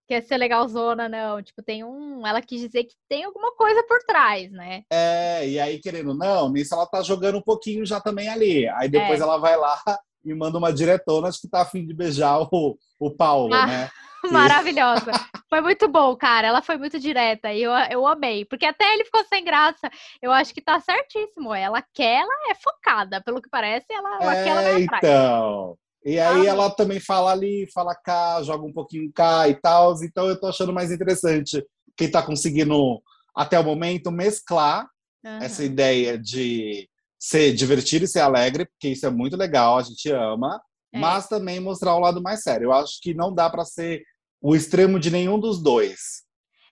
quer 0.06 0.22
ser 0.22 0.36
legalzona, 0.36 1.08
não. 1.08 1.42
Tipo, 1.42 1.62
tem 1.62 1.84
um. 1.84 2.26
Ela 2.26 2.40
quis 2.40 2.60
dizer 2.60 2.84
que 2.84 2.94
tem 3.08 3.24
alguma 3.24 3.54
coisa 3.56 3.82
por 3.82 3.98
trás, 4.04 4.50
né? 4.52 4.82
É, 4.90 5.48
e 5.48 5.58
aí, 5.58 5.80
querendo 5.80 6.14
não, 6.14 6.50
nisso 6.50 6.74
ela 6.74 6.86
tá 6.86 7.02
jogando 7.02 7.38
um 7.38 7.42
pouquinho 7.42 7.84
já 7.84 8.00
também 8.00 8.28
ali. 8.28 8.68
Aí 8.68 8.88
depois 8.88 9.20
é. 9.20 9.22
ela 9.22 9.36
vai 9.36 9.56
lá 9.56 9.80
e 10.26 10.34
manda 10.34 10.58
uma 10.58 10.72
diretona 10.72 11.30
que 11.30 11.48
tá 11.48 11.62
afim 11.62 11.86
de 11.86 11.94
beijar 11.94 12.40
o, 12.40 12.78
o 12.98 13.10
Paulo, 13.10 13.54
ah, 13.54 13.66
né? 13.66 13.90
Maravilhosa. 14.30 15.12
foi 15.48 15.60
muito 15.60 15.86
bom, 15.88 16.16
cara. 16.16 16.48
Ela 16.48 16.60
foi 16.60 16.76
muito 16.76 16.98
direta 16.98 17.52
e 17.52 17.62
eu, 17.62 17.70
eu 17.90 18.06
amei. 18.06 18.44
Porque 18.44 18.66
até 18.66 18.92
ele 18.92 19.04
ficou 19.04 19.24
sem 19.24 19.44
graça. 19.44 19.88
Eu 20.20 20.32
acho 20.32 20.52
que 20.52 20.60
tá 20.60 20.80
certíssimo. 20.80 21.54
Ela 21.54 21.80
quer, 21.94 22.22
ela 22.22 22.50
é 22.50 22.54
focada. 22.54 23.22
Pelo 23.22 23.40
que 23.40 23.48
parece, 23.48 23.86
ela, 23.90 24.18
ela 24.20 24.36
é, 24.36 24.44
quer, 24.44 24.50
ela 24.50 24.62
vai 24.62 24.82
atrás. 24.82 25.04
Então. 25.04 25.78
E 26.04 26.20
aí 26.20 26.46
ah, 26.46 26.50
ela 26.50 26.70
também 26.70 27.00
fala 27.00 27.32
ali, 27.32 27.68
fala 27.72 27.94
cá, 27.94 28.42
joga 28.42 28.64
um 28.64 28.72
pouquinho 28.72 29.10
cá 29.12 29.48
e 29.48 29.54
tal. 29.54 29.94
Então 30.02 30.28
eu 30.28 30.38
tô 30.38 30.46
achando 30.46 30.72
mais 30.72 30.90
interessante 30.90 31.64
quem 31.96 32.10
tá 32.10 32.22
conseguindo, 32.22 33.00
até 33.34 33.58
o 33.58 33.64
momento, 33.64 34.12
mesclar 34.12 34.88
uhum. 35.24 35.38
essa 35.38 35.64
ideia 35.64 36.18
de 36.18 36.88
ser 37.18 37.52
divertido 37.54 38.04
e 38.04 38.08
ser 38.08 38.20
alegre, 38.20 38.66
porque 38.66 38.88
isso 38.88 39.06
é 39.06 39.10
muito 39.10 39.36
legal, 39.36 39.78
a 39.78 39.82
gente 39.82 40.10
ama, 40.10 40.60
é. 40.92 40.98
mas 40.98 41.28
também 41.28 41.60
mostrar 41.60 41.94
o 41.94 42.00
lado 42.00 42.22
mais 42.22 42.42
sério. 42.42 42.66
Eu 42.66 42.72
acho 42.72 43.00
que 43.00 43.14
não 43.14 43.34
dá 43.34 43.48
para 43.48 43.64
ser 43.64 44.02
o 44.40 44.54
extremo 44.54 45.00
de 45.00 45.10
nenhum 45.10 45.38
dos 45.38 45.62
dois. 45.62 46.24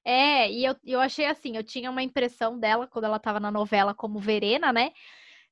É, 0.04 0.50
e 0.50 0.64
eu, 0.64 0.76
eu 0.84 1.00
achei 1.00 1.24
assim, 1.24 1.56
eu 1.56 1.64
tinha 1.64 1.90
uma 1.90 2.02
impressão 2.02 2.58
dela 2.58 2.86
quando 2.86 3.06
ela 3.06 3.16
estava 3.16 3.40
na 3.40 3.50
novela 3.50 3.94
como 3.94 4.18
Verena, 4.18 4.72
né? 4.72 4.92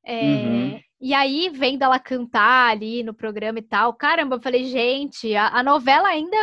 É, 0.04 0.20
uhum. 0.20 0.80
E 1.00 1.14
aí, 1.14 1.48
vendo 1.48 1.82
ela 1.82 1.98
cantar 1.98 2.70
ali 2.70 3.02
no 3.02 3.14
programa 3.14 3.58
e 3.58 3.62
tal, 3.62 3.94
caramba, 3.94 4.36
eu 4.36 4.40
falei, 4.40 4.64
gente, 4.64 5.34
a, 5.34 5.48
a, 5.48 5.62
novela 5.62 6.08
ainda 6.08 6.36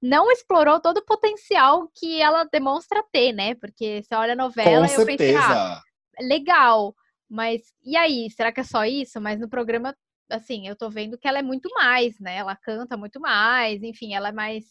não 0.00 0.30
explorou 0.30 0.80
todo 0.80 0.98
o 0.98 1.04
potencial 1.04 1.90
que 1.94 2.20
ela 2.20 2.44
demonstra 2.44 3.02
ter, 3.12 3.32
né? 3.32 3.54
Porque 3.54 4.02
você 4.02 4.14
olha 4.14 4.34
a 4.34 4.36
novela 4.36 4.86
Com 4.86 4.92
eu 4.92 5.04
certeza. 5.04 5.16
pensei, 5.16 5.36
ah, 5.36 5.80
legal. 6.20 6.94
Mas 7.28 7.62
e 7.84 7.96
aí, 7.96 8.28
será 8.30 8.52
que 8.52 8.60
é 8.60 8.64
só 8.64 8.84
isso? 8.84 9.20
Mas 9.20 9.40
no 9.40 9.48
programa, 9.48 9.94
assim, 10.30 10.66
eu 10.68 10.76
tô 10.76 10.88
vendo 10.90 11.18
que 11.18 11.26
ela 11.28 11.38
é 11.38 11.42
muito 11.42 11.68
mais, 11.74 12.18
né? 12.20 12.36
Ela 12.36 12.56
canta 12.56 12.96
muito 12.96 13.20
mais, 13.20 13.82
enfim, 13.82 14.14
ela 14.14 14.28
é 14.28 14.32
mais 14.32 14.64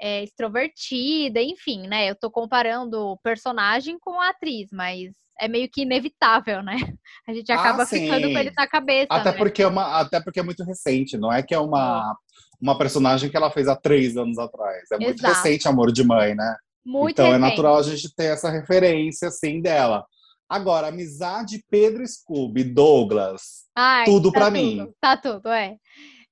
é, 0.00 0.22
extrovertida, 0.22 1.40
enfim, 1.42 1.86
né? 1.88 2.10
Eu 2.10 2.14
tô 2.16 2.30
comparando 2.30 2.98
o 2.98 3.18
personagem 3.18 3.98
com 3.98 4.20
a 4.20 4.30
atriz, 4.30 4.68
mas 4.72 5.12
é 5.40 5.48
meio 5.48 5.68
que 5.70 5.82
inevitável, 5.82 6.62
né? 6.62 6.76
A 7.26 7.32
gente 7.32 7.50
Ah, 7.52 7.56
acaba 7.56 7.84
sim. 7.86 8.00
ficando 8.00 8.32
com 8.32 8.38
ele 8.38 8.52
na 8.56 8.66
cabeça, 8.66 9.06
Até 9.10 9.32
né? 9.32 9.38
porque, 9.38 9.62
é 9.62 9.66
uma, 9.66 10.00
até 10.00 10.20
porque 10.20 10.40
é 10.40 10.42
muito 10.42 10.64
recente, 10.64 11.16
não 11.16 11.32
é 11.32 11.42
que 11.42 11.54
é 11.54 11.58
uma, 11.58 12.16
uma 12.60 12.76
personagem 12.76 13.30
que 13.30 13.36
ela 13.36 13.50
fez 13.50 13.68
há 13.68 13.76
três 13.76 14.16
anos 14.16 14.38
atrás. 14.38 14.90
É 14.92 14.98
muito 14.98 15.18
Exato. 15.18 15.34
recente 15.34 15.68
Amor 15.68 15.92
de 15.92 16.04
Mãe, 16.04 16.34
né? 16.34 16.56
Muito 16.84 17.12
então 17.12 17.26
é 17.26 17.36
recente. 17.36 17.50
natural 17.50 17.76
a 17.78 17.82
gente 17.82 18.14
ter 18.14 18.32
essa 18.32 18.50
referência, 18.50 19.28
assim, 19.28 19.60
dela. 19.60 20.04
Agora, 20.48 20.88
amizade 20.88 21.62
Pedro 21.70 22.06
Scooby, 22.06 22.64
Douglas, 22.64 23.66
Ai, 23.74 24.04
tudo 24.06 24.32
tá 24.32 24.38
pra 24.38 24.46
tudo, 24.46 24.54
mim. 24.58 24.92
Tá 25.00 25.16
tudo, 25.16 25.48
é. 25.50 25.76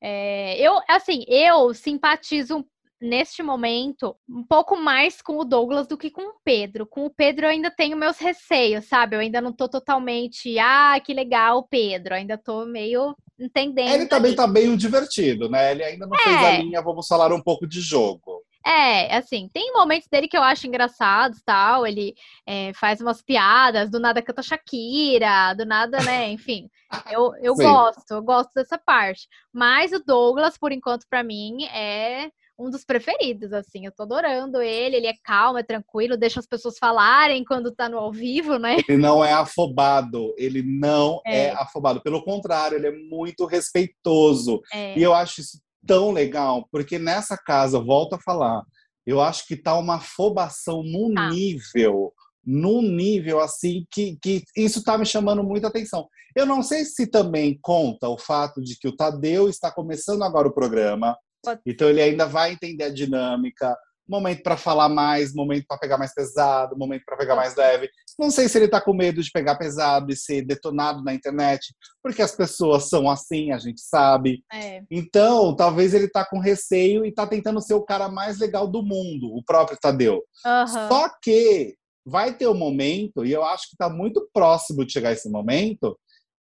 É, 0.01 0.59
Eu, 0.61 0.81
assim, 0.89 1.25
eu 1.29 1.73
simpatizo 1.75 2.65
neste 3.01 3.43
momento 3.43 4.17
um 4.29 4.43
pouco 4.43 4.75
mais 4.77 5.21
com 5.21 5.37
o 5.37 5.45
Douglas 5.45 5.87
do 5.87 5.99
que 5.99 6.11
com 6.11 6.23
o 6.23 6.35
Pedro. 6.43 6.87
Com 6.87 7.05
o 7.07 7.11
Pedro 7.11 7.45
eu 7.47 7.51
ainda 7.51 7.71
tenho 7.71 7.97
meus 7.97 8.19
receios, 8.19 8.87
sabe? 8.87 9.17
Eu 9.17 9.21
ainda 9.21 9.41
não 9.41 9.53
tô 9.53 9.69
totalmente, 9.69 10.59
ah, 10.59 10.99
que 11.05 11.13
legal, 11.13 11.63
Pedro. 11.69 12.15
Ainda 12.15 12.39
tô 12.39 12.65
meio 12.65 13.15
entendendo. 13.39 13.93
Ele 13.93 14.07
também 14.07 14.31
ali. 14.31 14.37
tá 14.37 14.47
bem 14.47 14.75
divertido, 14.77 15.49
né? 15.51 15.73
Ele 15.73 15.85
ainda 15.85 16.07
não 16.07 16.17
fez 16.17 16.37
a 16.37 16.53
É. 16.55 16.63
linha, 16.63 16.81
vamos 16.81 17.07
falar 17.07 17.33
um 17.35 17.43
pouco 17.43 17.67
de 17.67 17.81
jogo. 17.83 18.43
É, 18.67 19.17
assim, 19.17 19.49
tem 19.53 19.73
momentos 19.73 20.09
dele 20.11 20.27
que 20.27 20.37
eu 20.37 20.43
acho 20.43 20.67
engraçados, 20.67 21.41
tal, 21.45 21.87
ele 21.87 22.17
é, 22.45 22.73
faz 22.75 23.01
umas 23.01 23.23
piadas, 23.23 23.89
do 23.89 24.01
nada 24.01 24.21
canta 24.21 24.43
Shakira, 24.43 25.55
do 25.55 25.65
nada, 25.65 26.03
né, 26.03 26.29
enfim, 26.33 26.69
eu, 27.09 27.33
eu 27.41 27.55
Sim. 27.55 27.63
gosto, 27.63 28.11
eu 28.11 28.23
gosto 28.23 28.51
dessa 28.57 28.77
parte, 28.77 29.29
mas 29.53 29.93
o 29.93 30.03
Douglas, 30.05 30.59
por 30.59 30.73
enquanto, 30.73 31.07
pra 31.09 31.23
mim, 31.23 31.65
é 31.67 32.29
um 32.59 32.69
dos 32.69 32.85
preferidos, 32.85 33.53
assim, 33.53 33.87
eu 33.87 33.93
tô 33.93 34.03
adorando 34.03 34.61
ele, 34.61 34.97
ele 34.97 35.07
é 35.07 35.15
calmo, 35.23 35.59
é 35.59 35.63
tranquilo, 35.63 36.17
deixa 36.17 36.41
as 36.41 36.47
pessoas 36.47 36.77
falarem 36.77 37.45
quando 37.45 37.71
tá 37.71 37.89
no 37.89 37.99
ao 37.99 38.11
vivo, 38.11 38.59
né, 38.59 38.79
Ele 38.89 38.99
não 38.99 39.25
é 39.25 39.33
afobado, 39.33 40.35
ele 40.37 40.63
não 40.65 41.21
é, 41.25 41.47
É. 41.47 41.51
afobado. 41.53 42.03
Pelo 42.03 42.25
contrário, 42.25 42.77
ele 42.77 42.89
é 42.89 42.91
muito 42.91 43.45
respeitoso. 43.47 44.61
é, 44.73 44.99
E 44.99 45.03
eu 45.03 45.15
acho 45.15 45.41
isso 45.41 45.61
tão 45.87 46.11
legal, 46.11 46.67
porque 46.71 46.99
nessa 46.99 47.37
casa, 47.37 47.79
volto 47.79 48.15
a 48.15 48.21
falar, 48.21 48.63
eu 49.07 49.21
acho 49.21 49.47
que 49.47 49.57
tá 49.57 49.79
uma 49.79 49.97
afobação 49.97 50.83
num 50.83 51.15
Tá. 51.15 51.31
nível, 51.31 52.13
num 52.45 52.83
nível 52.83 53.41
assim, 53.41 53.87
que, 53.91 54.19
que 54.21 54.43
isso 54.57 54.83
tá 54.83 54.99
me 54.99 55.07
chamando 55.07 55.43
muita 55.45 55.69
atenção. 55.69 56.09
Eu 56.35 56.45
não 56.45 56.63
sei 56.63 56.85
se 56.85 57.07
também 57.07 57.59
conta 57.63 58.09
o 58.09 58.19
fato 58.19 58.61
de 58.63 58.77
que 58.79 58.89
o 58.89 58.95
Tadeu 58.97 59.49
está 59.49 59.71
começando 59.71 60.23
agora 60.23 60.49
o 60.49 60.53
programa, 60.53 61.17
então 61.65 61.89
ele 61.89 62.03
ainda 62.03 62.27
vai 62.27 62.53
entender 62.53 62.85
a 62.85 62.93
dinâmica, 62.93 63.77
momento 64.09 64.43
para 64.43 64.57
falar 64.57 64.89
mais, 64.89 65.35
momento 65.35 65.65
para 65.69 65.79
pegar 65.79 65.99
mais 65.99 66.15
pesado, 66.15 66.77
momento 66.77 67.03
para 67.05 67.17
pegar 67.17 67.37
mais 67.37 67.55
leve. 67.57 67.89
Não 68.19 68.31
sei 68.31 68.49
se 68.49 68.57
ele 68.59 68.69
tá 68.69 68.81
com 68.81 68.95
medo 68.95 69.23
de 69.23 69.31
pegar 69.31 69.57
pesado 69.57 70.11
e 70.13 70.17
ser 70.17 70.43
detonado 70.43 71.03
na 71.03 71.13
internet, 71.13 71.75
porque 72.03 72.23
as 72.23 72.35
pessoas 72.35 72.89
são 72.89 73.11
assim, 73.11 73.53
a 73.53 73.59
gente 73.59 73.81
sabe. 73.81 74.43
é, 74.53 74.83
Então, 74.91 75.55
talvez 75.55 75.93
ele 75.93 76.09
tá 76.09 76.25
com 76.25 76.39
receio 76.39 77.05
e 77.05 77.13
tá 77.13 77.27
tentando 77.27 77.61
ser 77.61 77.75
o 77.75 77.83
cara 77.85 78.09
mais 78.09 78.39
legal 78.39 78.67
do 78.67 78.83
mundo, 78.83 79.35
o 79.35 79.43
próprio 79.45 79.79
Tadeu. 79.81 80.23
aham, 80.45 80.89
Só 80.89 81.11
que 81.23 81.75
vai 82.05 82.33
ter 82.33 82.47
um 82.49 82.55
momento, 82.55 83.25
e 83.25 83.33
eu 83.33 83.45
acho 83.45 83.69
que 83.69 83.77
tá 83.77 83.91
muito 83.91 84.29
próximo 84.33 84.87
de 84.87 84.93
chegar 84.93 85.13
esse 85.13 85.29
momento, 85.29 85.99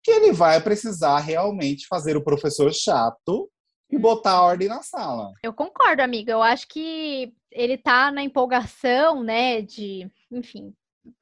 que 0.04 0.10
ele 0.10 0.32
vai 0.32 0.60
precisar 0.60 1.20
realmente 1.20 1.86
fazer 1.88 2.18
o 2.18 2.24
professor 2.24 2.74
chato 2.74 3.48
e 3.92 3.98
botar 4.00 4.32
a 4.32 4.42
ordem 4.42 4.68
na 4.68 4.82
sala. 4.82 5.32
Eu 5.44 5.54
concordo, 5.54 6.02
amiga. 6.02 6.32
Eu 6.32 6.42
acho 6.42 6.68
que 6.68 7.32
ele 7.52 7.78
tá 7.78 8.12
na 8.12 8.24
empolgação, 8.24 9.24
né, 9.24 9.62
de, 9.62 10.10
enfim, 10.32 10.74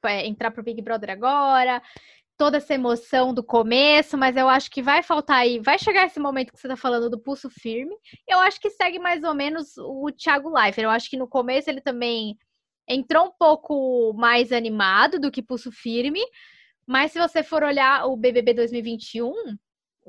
é, 0.04 0.26
entrar 0.26 0.50
pro 0.50 0.62
Big 0.62 0.80
Brother 0.82 1.10
agora, 1.10 1.82
toda 2.36 2.56
essa 2.56 2.72
emoção 2.72 3.34
do 3.34 3.44
começo, 3.44 4.16
mas 4.16 4.34
eu 4.34 4.48
acho 4.48 4.70
que 4.70 4.80
vai 4.80 5.02
faltar 5.02 5.36
aí, 5.36 5.58
vai 5.58 5.78
chegar 5.78 6.06
esse 6.06 6.18
momento 6.18 6.52
que 6.52 6.58
você 6.58 6.68
tá 6.68 6.76
falando 6.76 7.10
do 7.10 7.20
pulso 7.20 7.50
firme. 7.50 7.94
Eu 8.26 8.38
acho 8.38 8.58
que 8.58 8.70
segue 8.70 8.98
mais 8.98 9.24
ou 9.24 9.34
menos 9.34 9.76
o 9.76 10.10
Thiago 10.10 10.48
Leifert. 10.48 10.84
Eu 10.84 10.90
acho 10.90 11.10
que 11.10 11.18
no 11.18 11.28
começo 11.28 11.68
ele 11.68 11.82
também 11.82 12.38
entrou 12.88 13.26
um 13.26 13.32
pouco 13.38 14.14
mais 14.14 14.52
animado 14.52 15.20
do 15.20 15.30
que 15.30 15.42
pulso 15.42 15.70
firme, 15.70 16.20
mas 16.86 17.12
se 17.12 17.18
você 17.18 17.42
for 17.42 17.62
olhar 17.62 18.06
o 18.06 18.16
BBB 18.16 18.54
2021, 18.54 19.32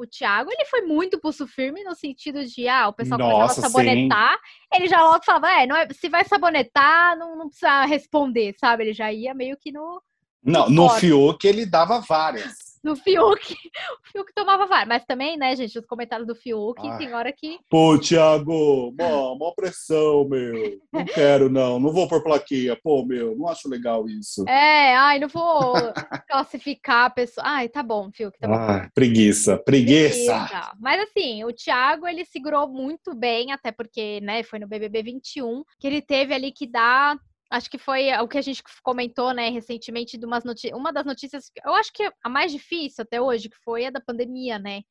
o 0.02 0.08
Thiago, 0.08 0.50
ele 0.52 0.66
foi 0.66 0.82
muito 0.82 1.20
pulso 1.20 1.48
firme 1.48 1.84
no 1.84 1.96
sentido 1.96 2.44
de, 2.46 2.68
ah, 2.68 2.88
o 2.88 2.94
pessoal 2.94 3.20
começava 3.20 3.44
Nossa, 3.44 3.60
a 3.60 3.70
sabonetar, 3.70 4.40
ele 4.74 4.88
já 4.88 5.04
logo 5.04 5.24
falava, 5.24 5.52
é, 5.52 5.68
não 5.68 5.76
é, 5.76 5.88
se 5.92 6.10
vai 6.10 6.24
sabonetar, 6.26 7.18
não, 7.18 7.36
não 7.38 7.48
precisa 7.48 7.86
responder, 7.86 8.56
sabe? 8.60 8.84
Ele 8.84 8.94
já 8.94 9.12
ia 9.12 9.34
meio 9.34 9.58
que 9.58 9.72
no, 9.72 10.02
Não, 10.44 10.70
no. 10.70 10.90
Fiuk 10.90 11.46
ele 11.46 11.66
dava 11.66 12.00
várias. 12.00 12.71
No 12.84 12.96
Fiuk. 12.96 13.56
O 13.92 14.12
Fiuk 14.12 14.34
tomava 14.34 14.66
várias. 14.66 14.88
Mas 14.88 15.06
também, 15.06 15.38
né, 15.38 15.56
gente, 15.56 15.78
os 15.80 15.86
comentários 15.86 16.28
do 16.28 16.36
Fiuk, 16.36 16.80
Ai. 16.86 16.98
tem 16.98 17.14
hora 17.14 17.32
que. 17.32 17.60
Pô, 17.70 17.98
Thiago, 17.98 18.94
mó, 18.98 19.36
mó 19.36 19.52
pressão, 19.52 20.28
meu. 20.28 20.80
Não 20.92 21.06
quero, 21.06 21.50
não. 21.50 21.80
Não 21.80 21.92
vou 21.92 22.08
por 22.08 22.22
plaquinha. 22.24 22.78
Pô, 22.82 23.06
meu, 23.06 23.36
não 23.38 23.48
acho 23.48 23.70
legal 23.70 24.08
isso. 24.10 24.44
É, 24.48 24.96
ai, 24.96 25.20
não 25.20 25.28
vou 25.28 25.74
classificar 26.28 27.06
a 27.06 27.10
pessoa. 27.10 27.46
Ai, 27.48 27.70
tá 27.70 27.82
bom, 27.82 28.12
Fiuk, 28.12 28.38
tá 28.38 28.48
bom. 28.48 28.54
Ah, 28.54 28.90
preguiça, 28.94 29.58
preguiça. 29.58 30.34
Beleza. 30.34 30.72
Mas 30.80 31.02
assim, 31.02 31.44
o 31.44 31.54
Thiago, 31.54 32.08
ele 32.08 32.26
segurou 32.26 32.68
muito 32.68 33.16
bem, 33.16 33.52
até 33.52 33.72
porque, 33.72 34.20
né, 34.22 34.44
foi 34.44 34.60
no 34.60 34.68
BBB 34.68 35.04
21, 35.04 35.64
que 35.80 35.88
ele 35.88 36.02
teve 36.02 36.34
ali 36.34 36.52
que 36.52 36.68
dar. 36.68 37.18
Acho 37.52 37.70
que 37.70 37.78
foi 37.78 38.12
o 38.14 38.28
que 38.28 38.38
a 38.38 38.42
gente 38.42 38.64
comentou, 38.82 39.34
né, 39.34 39.50
recentemente, 39.50 40.18
de 40.18 40.26
umas 40.26 40.44
uma 40.74 40.94
das 40.94 41.06
notícias, 41.06 41.52
eu 41.66 41.76
acho 41.76 41.92
que 41.92 42.10
a 42.24 42.30
mais 42.30 42.52
difícil 42.52 43.04
até 43.04 43.22
hoje, 43.22 43.50
que 43.50 43.58
foi 43.58 43.86
a 43.86 43.90
da 43.90 44.00
pandemia, 44.00 44.58
né? 44.58 44.82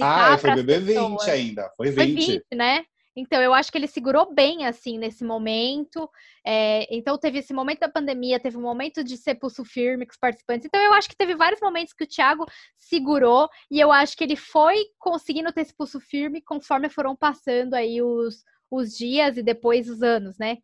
Ah, 0.00 0.38
foi 0.38 0.50
pras 0.50 0.62
BB 0.62 0.78
20 0.78 0.86
pessoas. 0.86 1.28
ainda. 1.28 1.72
Foi 1.76 1.92
Foi 1.92 2.06
20. 2.06 2.32
20, 2.32 2.44
né? 2.54 2.84
Então, 3.16 3.42
eu 3.42 3.52
acho 3.52 3.72
que 3.72 3.78
ele 3.78 3.88
segurou 3.88 4.32
bem, 4.32 4.64
assim, 4.66 4.96
nesse 4.96 5.24
momento. 5.24 6.08
É, 6.46 6.86
então, 6.94 7.18
teve 7.18 7.40
esse 7.40 7.52
momento 7.52 7.80
da 7.80 7.88
pandemia, 7.88 8.38
teve 8.38 8.56
um 8.56 8.62
momento 8.62 9.02
de 9.02 9.16
ser 9.16 9.34
pulso 9.34 9.64
firme 9.64 10.06
com 10.06 10.12
os 10.12 10.18
participantes. 10.18 10.66
Então, 10.66 10.80
eu 10.80 10.92
acho 10.92 11.08
que 11.08 11.16
teve 11.16 11.34
vários 11.34 11.60
momentos 11.60 11.92
que 11.92 12.04
o 12.04 12.06
Thiago 12.06 12.46
segurou 12.78 13.48
e 13.70 13.80
eu 13.80 13.90
acho 13.90 14.16
que 14.16 14.22
ele 14.22 14.36
foi 14.36 14.76
conseguindo 14.98 15.52
ter 15.52 15.62
esse 15.62 15.76
pulso 15.76 15.98
firme 15.98 16.40
conforme 16.40 16.88
foram 16.88 17.16
passando 17.16 17.74
aí 17.74 18.00
os, 18.00 18.44
os 18.70 18.96
dias 18.96 19.36
e 19.36 19.42
depois 19.42 19.90
os 19.90 20.02
anos, 20.02 20.38
né? 20.38 20.58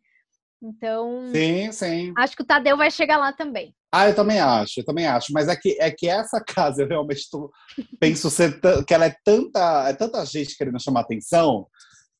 Então, 0.61 1.29
Sim, 1.31 1.71
sim. 1.71 2.13
acho 2.17 2.35
que 2.35 2.41
o 2.41 2.45
Tadeu 2.45 2.75
vai 2.75 2.89
chegar 2.89 3.17
lá 3.17 3.31
também. 3.31 3.75
Ah, 3.91 4.09
eu 4.09 4.15
também 4.15 4.39
acho, 4.39 4.79
eu 4.79 4.85
também 4.85 5.05
acho. 5.07 5.31
Mas 5.31 5.47
é 5.47 5.55
que, 5.55 5.77
é 5.79 5.91
que 5.91 6.07
essa 6.07 6.41
casa, 6.43 6.81
eu 6.81 6.87
realmente 6.87 7.29
tô, 7.29 7.51
penso 7.99 8.29
ser 8.29 8.59
que 8.85 8.93
ela 8.93 9.05
é 9.05 9.15
tanta, 9.23 9.89
é 9.89 9.93
tanta 9.93 10.25
gente 10.25 10.57
querendo 10.57 10.81
chamar 10.81 11.01
atenção 11.01 11.67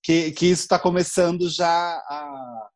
que, 0.04 0.32
que 0.32 0.46
isso 0.46 0.62
está 0.64 0.80
começando 0.80 1.50
já 1.50 1.68
a, 1.68 2.68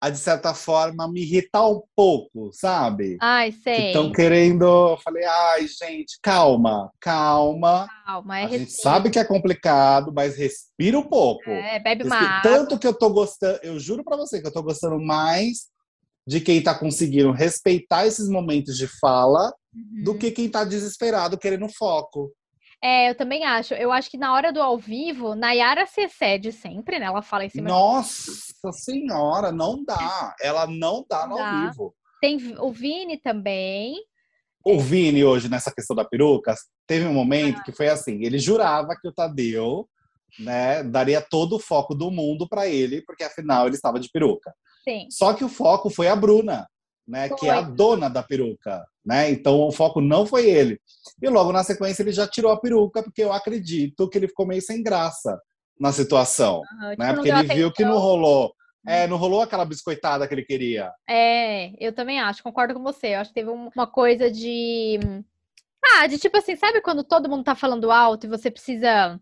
a, 0.00 0.10
de 0.10 0.18
certa 0.18 0.54
forma, 0.54 1.10
me 1.10 1.22
irritar 1.22 1.68
um 1.68 1.82
pouco, 1.94 2.50
sabe? 2.52 3.16
Ai, 3.20 3.50
sei. 3.52 3.86
Estão 3.88 4.12
querendo. 4.12 4.64
Eu 4.92 4.98
falei, 4.98 5.24
ai, 5.24 5.66
gente, 5.66 6.18
calma, 6.22 6.90
calma. 7.00 7.88
Calma, 8.06 8.38
é 8.38 8.44
a 8.44 8.48
gente 8.48 8.58
recíproco. 8.60 8.82
sabe 8.82 9.10
que 9.10 9.18
é 9.18 9.24
complicado, 9.24 10.12
mas 10.14 10.36
respira 10.36 10.98
um 10.98 11.02
pouco. 11.02 11.50
É, 11.50 11.78
bebe 11.78 12.04
Respi- 12.04 12.16
uma 12.24 12.38
água. 12.38 12.42
Tanto 12.42 12.78
que 12.78 12.86
eu 12.86 12.94
tô 12.94 13.10
gostando, 13.10 13.58
eu 13.62 13.78
juro 13.80 14.04
pra 14.04 14.16
você 14.16 14.40
que 14.40 14.46
eu 14.46 14.52
tô 14.52 14.62
gostando 14.62 15.00
mais 15.00 15.66
de 16.28 16.40
quem 16.40 16.62
tá 16.62 16.76
conseguindo 16.78 17.30
respeitar 17.32 18.06
esses 18.06 18.28
momentos 18.28 18.76
de 18.76 18.86
fala 19.00 19.52
do 20.02 20.12
Uhum. 20.12 20.18
que 20.18 20.30
quem 20.30 20.48
tá 20.50 20.64
desesperado 20.64 21.38
querendo 21.38 21.68
foco. 21.68 22.32
É, 22.82 23.10
eu 23.10 23.14
também 23.16 23.44
acho. 23.44 23.74
Eu 23.74 23.90
acho 23.90 24.10
que 24.10 24.18
na 24.18 24.32
hora 24.34 24.52
do 24.52 24.60
ao 24.62 24.76
vivo, 24.78 25.34
Nayara 25.34 25.86
se 25.86 26.02
excede 26.02 26.52
sempre, 26.52 26.98
né? 26.98 27.06
Ela 27.06 27.22
fala 27.22 27.44
em 27.44 27.48
cima. 27.48 27.68
Nossa 27.68 28.70
senhora, 28.72 29.50
não 29.50 29.82
dá. 29.84 30.34
Ela 30.40 30.66
não 30.66 31.04
dá 31.08 31.26
no 31.26 31.36
Dá. 31.36 31.50
ao 31.50 31.60
vivo. 31.70 31.94
Tem 32.20 32.36
o 32.58 32.70
Vini 32.72 33.18
também. 33.18 33.96
O 34.64 34.78
Vini, 34.80 35.24
hoje, 35.24 35.48
nessa 35.48 35.72
questão 35.72 35.94
da 35.94 36.04
peruca, 36.04 36.54
teve 36.86 37.06
um 37.06 37.10
Ah. 37.10 37.14
momento 37.14 37.62
que 37.62 37.72
foi 37.72 37.88
assim: 37.88 38.22
ele 38.24 38.38
jurava 38.38 38.96
que 39.00 39.08
o 39.08 39.12
Tadeu 39.12 39.88
né, 40.38 40.82
daria 40.82 41.20
todo 41.20 41.56
o 41.56 41.60
foco 41.60 41.94
do 41.94 42.10
mundo 42.10 42.48
pra 42.48 42.66
ele, 42.66 43.00
porque 43.02 43.24
afinal 43.24 43.66
ele 43.66 43.76
estava 43.76 43.98
de 43.98 44.10
peruca. 44.10 44.52
Sim. 44.86 45.06
Só 45.10 45.32
que 45.34 45.44
o 45.44 45.48
foco 45.48 45.88
foi 45.88 46.08
a 46.08 46.16
Bruna, 46.16 46.66
né, 47.06 47.28
que 47.28 47.46
é 47.46 47.50
a 47.50 47.60
dona 47.60 48.08
da 48.08 48.22
peruca, 48.22 48.84
né? 49.04 49.30
Então 49.30 49.60
o 49.60 49.72
foco 49.72 50.00
não 50.00 50.26
foi 50.26 50.48
ele. 50.48 50.80
E 51.22 51.28
logo 51.28 51.52
na 51.52 51.62
sequência 51.62 52.02
ele 52.02 52.12
já 52.12 52.26
tirou 52.26 52.50
a 52.50 52.60
peruca, 52.60 53.02
porque 53.02 53.22
eu 53.22 53.32
acredito 53.32 54.08
que 54.08 54.18
ele 54.18 54.28
ficou 54.28 54.46
meio 54.46 54.60
sem 54.62 54.82
graça 54.82 55.40
na 55.78 55.92
situação, 55.92 56.62
tipo, 56.62 57.02
né? 57.02 57.08
não 57.08 57.14
Porque 57.14 57.28
ele 57.28 57.42
viu 57.54 57.72
que 57.72 57.84
não 57.84 57.98
rolou. 57.98 58.52
É, 58.88 59.06
não 59.08 59.16
rolou 59.16 59.42
aquela 59.42 59.64
biscoitada 59.64 60.28
que 60.28 60.34
ele 60.34 60.44
queria. 60.44 60.92
É, 61.10 61.72
eu 61.84 61.92
também 61.92 62.20
acho, 62.20 62.40
concordo 62.42 62.72
com 62.72 62.82
você. 62.84 63.08
Eu 63.08 63.20
acho 63.20 63.30
que 63.30 63.34
teve 63.34 63.50
um- 63.50 63.68
uma 63.74 63.86
coisa 63.86 64.30
de. 64.30 65.00
Ah, 65.84 66.06
de 66.06 66.18
tipo 66.18 66.36
assim, 66.36 66.54
sabe 66.54 66.80
quando 66.80 67.02
todo 67.02 67.28
mundo 67.28 67.42
tá 67.42 67.56
falando 67.56 67.90
alto 67.90 68.26
e 68.26 68.30
você 68.30 68.48
precisa 68.48 69.20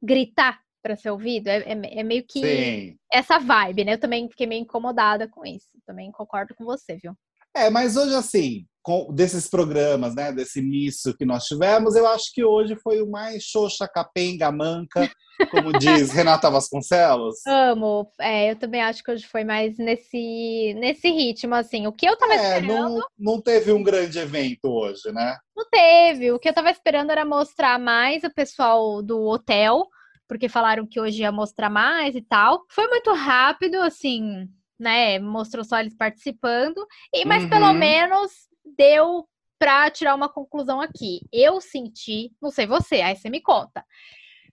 gritar 0.00 0.60
para 0.84 0.96
ser 0.96 1.10
ouvido. 1.10 1.48
É, 1.48 1.60
é, 1.60 2.00
é 2.00 2.02
meio 2.02 2.22
que 2.28 2.40
Sim. 2.40 2.96
essa 3.10 3.38
vibe, 3.38 3.86
né? 3.86 3.94
Eu 3.94 3.98
também 3.98 4.28
fiquei 4.28 4.46
meio 4.46 4.60
incomodada 4.60 5.26
com 5.26 5.44
isso. 5.46 5.68
Também 5.86 6.12
concordo 6.12 6.54
com 6.54 6.64
você, 6.64 6.98
viu? 7.02 7.16
É, 7.56 7.70
mas 7.70 7.96
hoje, 7.96 8.14
assim, 8.14 8.66
com, 8.82 9.10
desses 9.14 9.48
programas, 9.48 10.14
né, 10.14 10.30
desse 10.32 10.58
início 10.58 11.16
que 11.16 11.24
nós 11.24 11.44
tivemos, 11.44 11.94
eu 11.94 12.06
acho 12.06 12.24
que 12.34 12.44
hoje 12.44 12.76
foi 12.82 13.00
o 13.00 13.08
mais 13.08 13.44
xoxa, 13.44 13.88
capenga, 13.88 14.50
manca, 14.50 15.08
como 15.50 15.72
diz 15.78 16.10
Renata 16.10 16.50
Vasconcelos. 16.50 17.36
Amo. 17.46 18.10
É, 18.20 18.50
eu 18.50 18.56
também 18.56 18.82
acho 18.82 19.02
que 19.02 19.10
hoje 19.10 19.24
foi 19.24 19.44
mais 19.44 19.78
nesse, 19.78 20.74
nesse 20.78 21.08
ritmo, 21.10 21.54
assim. 21.54 21.86
O 21.86 21.92
que 21.92 22.06
eu 22.06 22.16
tava 22.16 22.34
É, 22.34 22.58
esperando 22.58 22.98
não, 22.98 23.06
não 23.18 23.40
teve 23.40 23.72
um 23.72 23.82
grande 23.82 24.18
evento 24.18 24.66
hoje, 24.66 25.12
né? 25.12 25.38
não 25.56 25.64
teve. 25.70 26.32
O 26.32 26.38
que 26.38 26.48
eu 26.48 26.52
tava 26.52 26.70
esperando 26.70 27.10
era 27.10 27.24
mostrar 27.24 27.78
mais 27.78 28.24
o 28.24 28.34
pessoal 28.34 29.00
do 29.00 29.22
hotel, 29.26 29.86
porque 30.28 30.48
falaram 30.48 30.86
que 30.86 31.00
hoje 31.00 31.22
ia 31.22 31.32
mostrar 31.32 31.68
mais 31.70 32.14
e 32.16 32.22
tal. 32.22 32.64
Foi 32.70 32.86
muito 32.88 33.12
rápido, 33.12 33.76
assim, 33.82 34.48
né? 34.78 35.18
Mostrou 35.18 35.64
só 35.64 35.78
eles 35.78 35.94
participando. 35.94 36.86
E, 37.12 37.24
mas 37.24 37.44
Uhum. 37.44 37.50
pelo 37.50 37.72
menos 37.74 38.30
deu 38.76 39.28
pra 39.58 39.90
tirar 39.90 40.14
uma 40.14 40.28
conclusão 40.28 40.80
aqui. 40.80 41.20
Eu 41.32 41.60
senti, 41.60 42.32
não 42.40 42.50
sei 42.50 42.66
você, 42.66 43.00
aí 43.00 43.16
você 43.16 43.30
me 43.30 43.40
conta. 43.40 43.84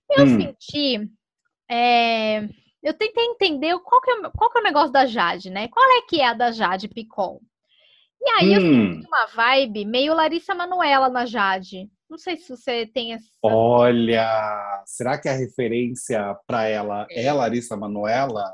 Eu 0.10 0.26
Hum. 0.28 0.36
senti. 0.38 1.10
é, 1.74 2.50
eu 2.84 2.94
tentei 2.94 3.24
entender 3.28 3.78
qual 3.80 4.02
que, 4.02 4.12
é, 4.12 4.16
o- 4.16 4.32
qual 4.32 4.50
que 4.52 4.58
é 4.58 4.62
o 4.62 4.64
negócio 4.64 4.92
da 4.92 5.06
Jade, 5.06 5.50
né? 5.50 5.70
Qual 5.70 5.86
é 5.86 6.02
que 6.02 6.20
é 6.20 6.26
a 6.28 6.34
da 6.34 6.52
Jade 6.52 6.90
Picon? 6.90 7.40
E 8.20 8.30
aí 8.32 8.54
eu 8.54 8.60
Hum. 8.62 8.92
senti 8.92 9.08
uma 9.08 9.26
vibe 9.28 9.86
meio 9.86 10.14
Larissa 10.14 10.54
Manoela 10.54 11.08
na 11.08 11.26
Jade. 11.26 11.90
Não 12.12 12.18
sei 12.18 12.36
se 12.36 12.50
você 12.50 12.86
tem 12.86 13.14
essa. 13.14 13.26
Olha, 13.42 14.84
será 14.86 15.18
que 15.18 15.30
a 15.30 15.34
referência 15.34 16.38
para 16.46 16.68
ela 16.68 17.08
é 17.10 17.32
Larissa 17.32 17.78
Manoela? 17.78 18.54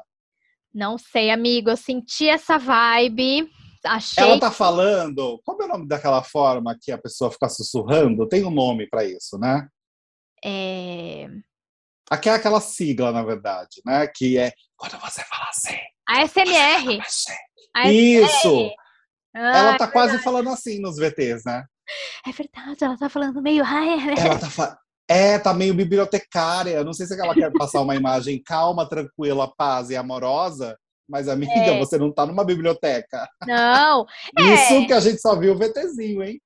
Não 0.72 0.96
sei, 0.96 1.32
amigo. 1.32 1.72
Eu 1.72 1.76
senti 1.76 2.30
essa 2.30 2.60
vibe. 2.60 3.50
Achei. 3.84 4.24
Ela 4.24 4.40
tá 4.40 4.52
falando. 4.52 5.42
Como 5.44 5.64
é 5.64 5.66
o 5.66 5.70
nome 5.70 5.88
daquela 5.88 6.22
forma 6.22 6.78
que 6.80 6.92
a 6.92 7.00
pessoa 7.00 7.32
fica 7.32 7.50
sussurrando? 7.50 8.28
Tem 8.28 8.46
um 8.46 8.52
nome 8.52 8.88
para 8.88 9.04
isso, 9.04 9.40
né? 9.40 9.68
é, 10.46 11.28
Aqui 12.12 12.30
é 12.30 12.34
aquela 12.34 12.62
sigla, 12.62 13.12
na 13.12 13.24
verdade, 13.24 13.82
né? 13.84 14.06
Que 14.06 14.38
é 14.38 14.54
quando 14.76 15.00
você 15.00 15.24
fala 15.24 15.50
assim. 15.50 15.78
A 16.08 16.28
SMR. 16.28 17.02
A 17.76 17.92
Isso! 17.92 18.72
Ah, 19.36 19.58
Ela 19.58 19.78
tá 19.80 19.88
quase 19.88 20.20
falando 20.20 20.52
assim 20.52 20.80
nos 20.80 20.98
VTs, 20.98 21.44
né? 21.44 21.66
É 22.28 22.32
verdade, 22.32 22.84
ela 22.84 22.98
tá 22.98 23.10
falando 23.10 23.42
meio. 23.42 23.64
Ai, 23.66 23.90
é- 24.10 24.20
Ela 24.26 24.40
tá 24.40 24.50
fa... 24.50 24.78
É, 25.10 25.40
tá 25.40 25.54
meio 25.54 25.74
bibliotecária. 25.74 26.84
Não 26.84 26.92
sei 26.94 27.06
se 27.06 27.20
ela 27.20 27.34
quer 27.34 27.52
passar 27.54 27.82
uma 27.82 27.96
imagem 27.96 28.42
calma, 28.44 28.88
tranquila, 28.88 29.50
paz 29.56 29.90
e 29.90 29.96
amorosa, 29.96 30.78
mas, 31.08 31.30
amiga, 31.30 31.54
É. 31.54 31.80
você 31.80 31.98
não 31.98 32.12
tá 32.12 32.26
numa 32.26 32.44
biblioteca. 32.44 33.26
Não, 33.46 34.06
Isso 34.38 34.86
que 34.86 34.92
a 34.94 35.00
gente 35.00 35.22
só 35.22 35.36
viu 35.38 35.54
o 35.54 35.58
VTzinho, 35.58 36.22
hein? 36.24 36.42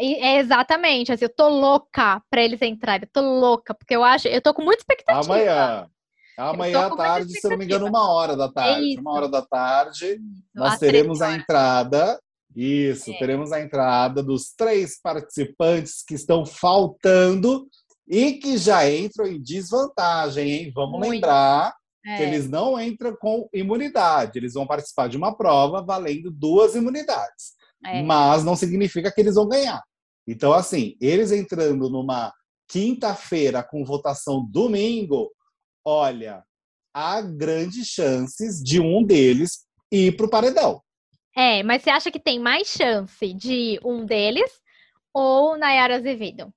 é 0.00 0.38
exatamente. 0.38 1.12
Assim, 1.12 1.24
eu 1.24 1.34
tô 1.34 1.48
louca 1.48 2.22
pra 2.30 2.42
eles 2.42 2.60
entrarem. 2.62 3.02
Eu 3.06 3.10
tô 3.12 3.20
louca, 3.20 3.74
porque 3.74 3.94
eu 3.94 4.02
acho. 4.04 4.28
Eu 4.28 4.40
tô 4.40 4.52
com 4.54 4.62
muita 4.62 4.80
expectativa. 4.82 5.20
Amanhã. 5.34 5.88
Amanhã 6.36 6.86
à 6.86 6.96
tarde, 6.96 7.32
se 7.40 7.46
eu 7.46 7.50
não 7.52 7.58
me 7.58 7.64
engano, 7.64 7.86
uma 7.86 8.10
hora 8.12 8.36
da 8.36 8.50
tarde. 8.50 8.90
isso. 8.92 9.00
Uma 9.00 9.12
hora 9.12 9.28
da 9.28 9.42
tarde, 9.42 10.18
nós 10.54 10.74
Às 10.74 10.78
teremos 10.80 11.18
13 11.18 11.32
a 11.32 11.36
entrada. 11.36 12.20
Isso, 12.54 13.10
É. 13.10 13.18
teremos 13.18 13.50
a 13.52 13.60
entrada 13.60 14.22
dos 14.22 14.52
três 14.56 15.00
participantes 15.00 16.02
que 16.06 16.14
estão 16.14 16.46
faltando 16.46 17.66
e 18.08 18.34
que 18.34 18.56
já 18.58 18.88
entram 18.88 19.26
em 19.26 19.40
desvantagem, 19.42 20.50
hein? 20.50 20.72
Vamos 20.74 20.98
Muito. 20.98 21.10
lembrar 21.10 21.74
É. 22.06 22.16
que 22.16 22.22
eles 22.22 22.48
não 22.48 22.78
entram 22.80 23.16
com 23.16 23.48
imunidade, 23.52 24.38
eles 24.38 24.54
vão 24.54 24.66
participar 24.66 25.08
de 25.08 25.16
uma 25.16 25.34
prova 25.36 25.82
valendo 25.82 26.30
duas 26.30 26.74
imunidades. 26.74 27.54
É. 27.84 28.02
Mas 28.02 28.44
não 28.44 28.54
significa 28.54 29.10
que 29.10 29.20
eles 29.20 29.34
vão 29.34 29.48
ganhar. 29.48 29.82
Então, 30.26 30.52
assim, 30.52 30.96
eles 31.00 31.32
entrando 31.32 31.90
numa 31.90 32.32
quinta-feira 32.68 33.62
com 33.62 33.84
votação 33.84 34.46
domingo, 34.50 35.30
olha, 35.84 36.42
há 36.94 37.20
grandes 37.20 37.86
chances 37.88 38.62
de 38.62 38.80
um 38.80 39.04
deles 39.04 39.66
ir 39.92 40.16
para 40.16 40.26
o 40.26 40.30
paredão. 40.30 40.82
É, 41.36 41.62
mas 41.62 41.82
você 41.82 41.90
acha 41.90 42.10
que 42.10 42.20
tem 42.20 42.38
mais 42.38 42.68
chance 42.68 43.32
de 43.32 43.80
um 43.84 44.06
deles 44.06 44.50
ou 45.12 45.56
Nayara 45.56 45.96
Azevedo? 45.96 46.52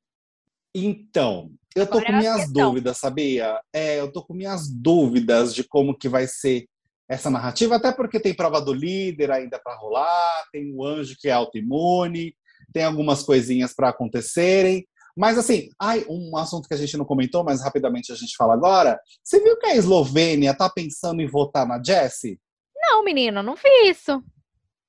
Então, 0.73 1.51
eu 1.75 1.87
tô 1.87 1.97
Agora 1.97 2.05
com 2.05 2.13
é 2.13 2.19
minhas 2.19 2.35
questão. 2.41 2.69
dúvidas, 2.69 2.97
sabia? 2.97 3.59
É, 3.73 3.99
eu 3.99 4.11
tô 4.11 4.23
com 4.23 4.33
minhas 4.33 4.69
dúvidas 4.69 5.53
de 5.55 5.63
como 5.63 5.97
que 5.97 6.07
vai 6.07 6.27
ser 6.27 6.67
essa 7.09 7.29
narrativa, 7.29 7.75
até 7.75 7.91
porque 7.91 8.19
tem 8.19 8.35
prova 8.35 8.61
do 8.61 8.73
líder 8.73 9.31
ainda 9.31 9.59
para 9.59 9.77
rolar, 9.77 10.45
tem 10.51 10.71
o 10.73 10.83
anjo 10.83 11.15
que 11.19 11.29
é 11.29 11.31
autoimune, 11.31 12.35
tem 12.73 12.83
algumas 12.83 13.23
coisinhas 13.23 13.73
para 13.73 13.89
acontecerem. 13.89 14.87
Mas 15.15 15.37
assim, 15.37 15.69
ai, 15.79 16.05
um 16.07 16.37
assunto 16.37 16.67
que 16.67 16.75
a 16.75 16.77
gente 16.77 16.95
não 16.97 17.05
comentou, 17.05 17.43
mas 17.43 17.63
rapidamente 17.63 18.11
a 18.11 18.15
gente 18.15 18.35
fala 18.35 18.53
agora. 18.53 18.99
Você 19.23 19.41
viu 19.41 19.57
que 19.57 19.65
a 19.65 19.75
Eslovênia 19.75 20.53
tá 20.53 20.69
pensando 20.69 21.21
em 21.21 21.27
votar 21.27 21.65
na 21.65 21.81
Jessie? 21.81 22.39
Não, 22.75 23.03
menino, 23.03 23.41
não 23.41 23.55
vi 23.55 23.89
isso. 23.89 24.21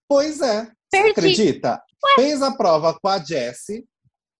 Pois 0.08 0.40
é. 0.40 0.70
Perdi. 0.90 1.10
acredita? 1.10 1.82
Fez 2.16 2.40
a 2.42 2.52
prova 2.56 2.98
com 2.98 3.08
a 3.08 3.18
Jessie, 3.18 3.84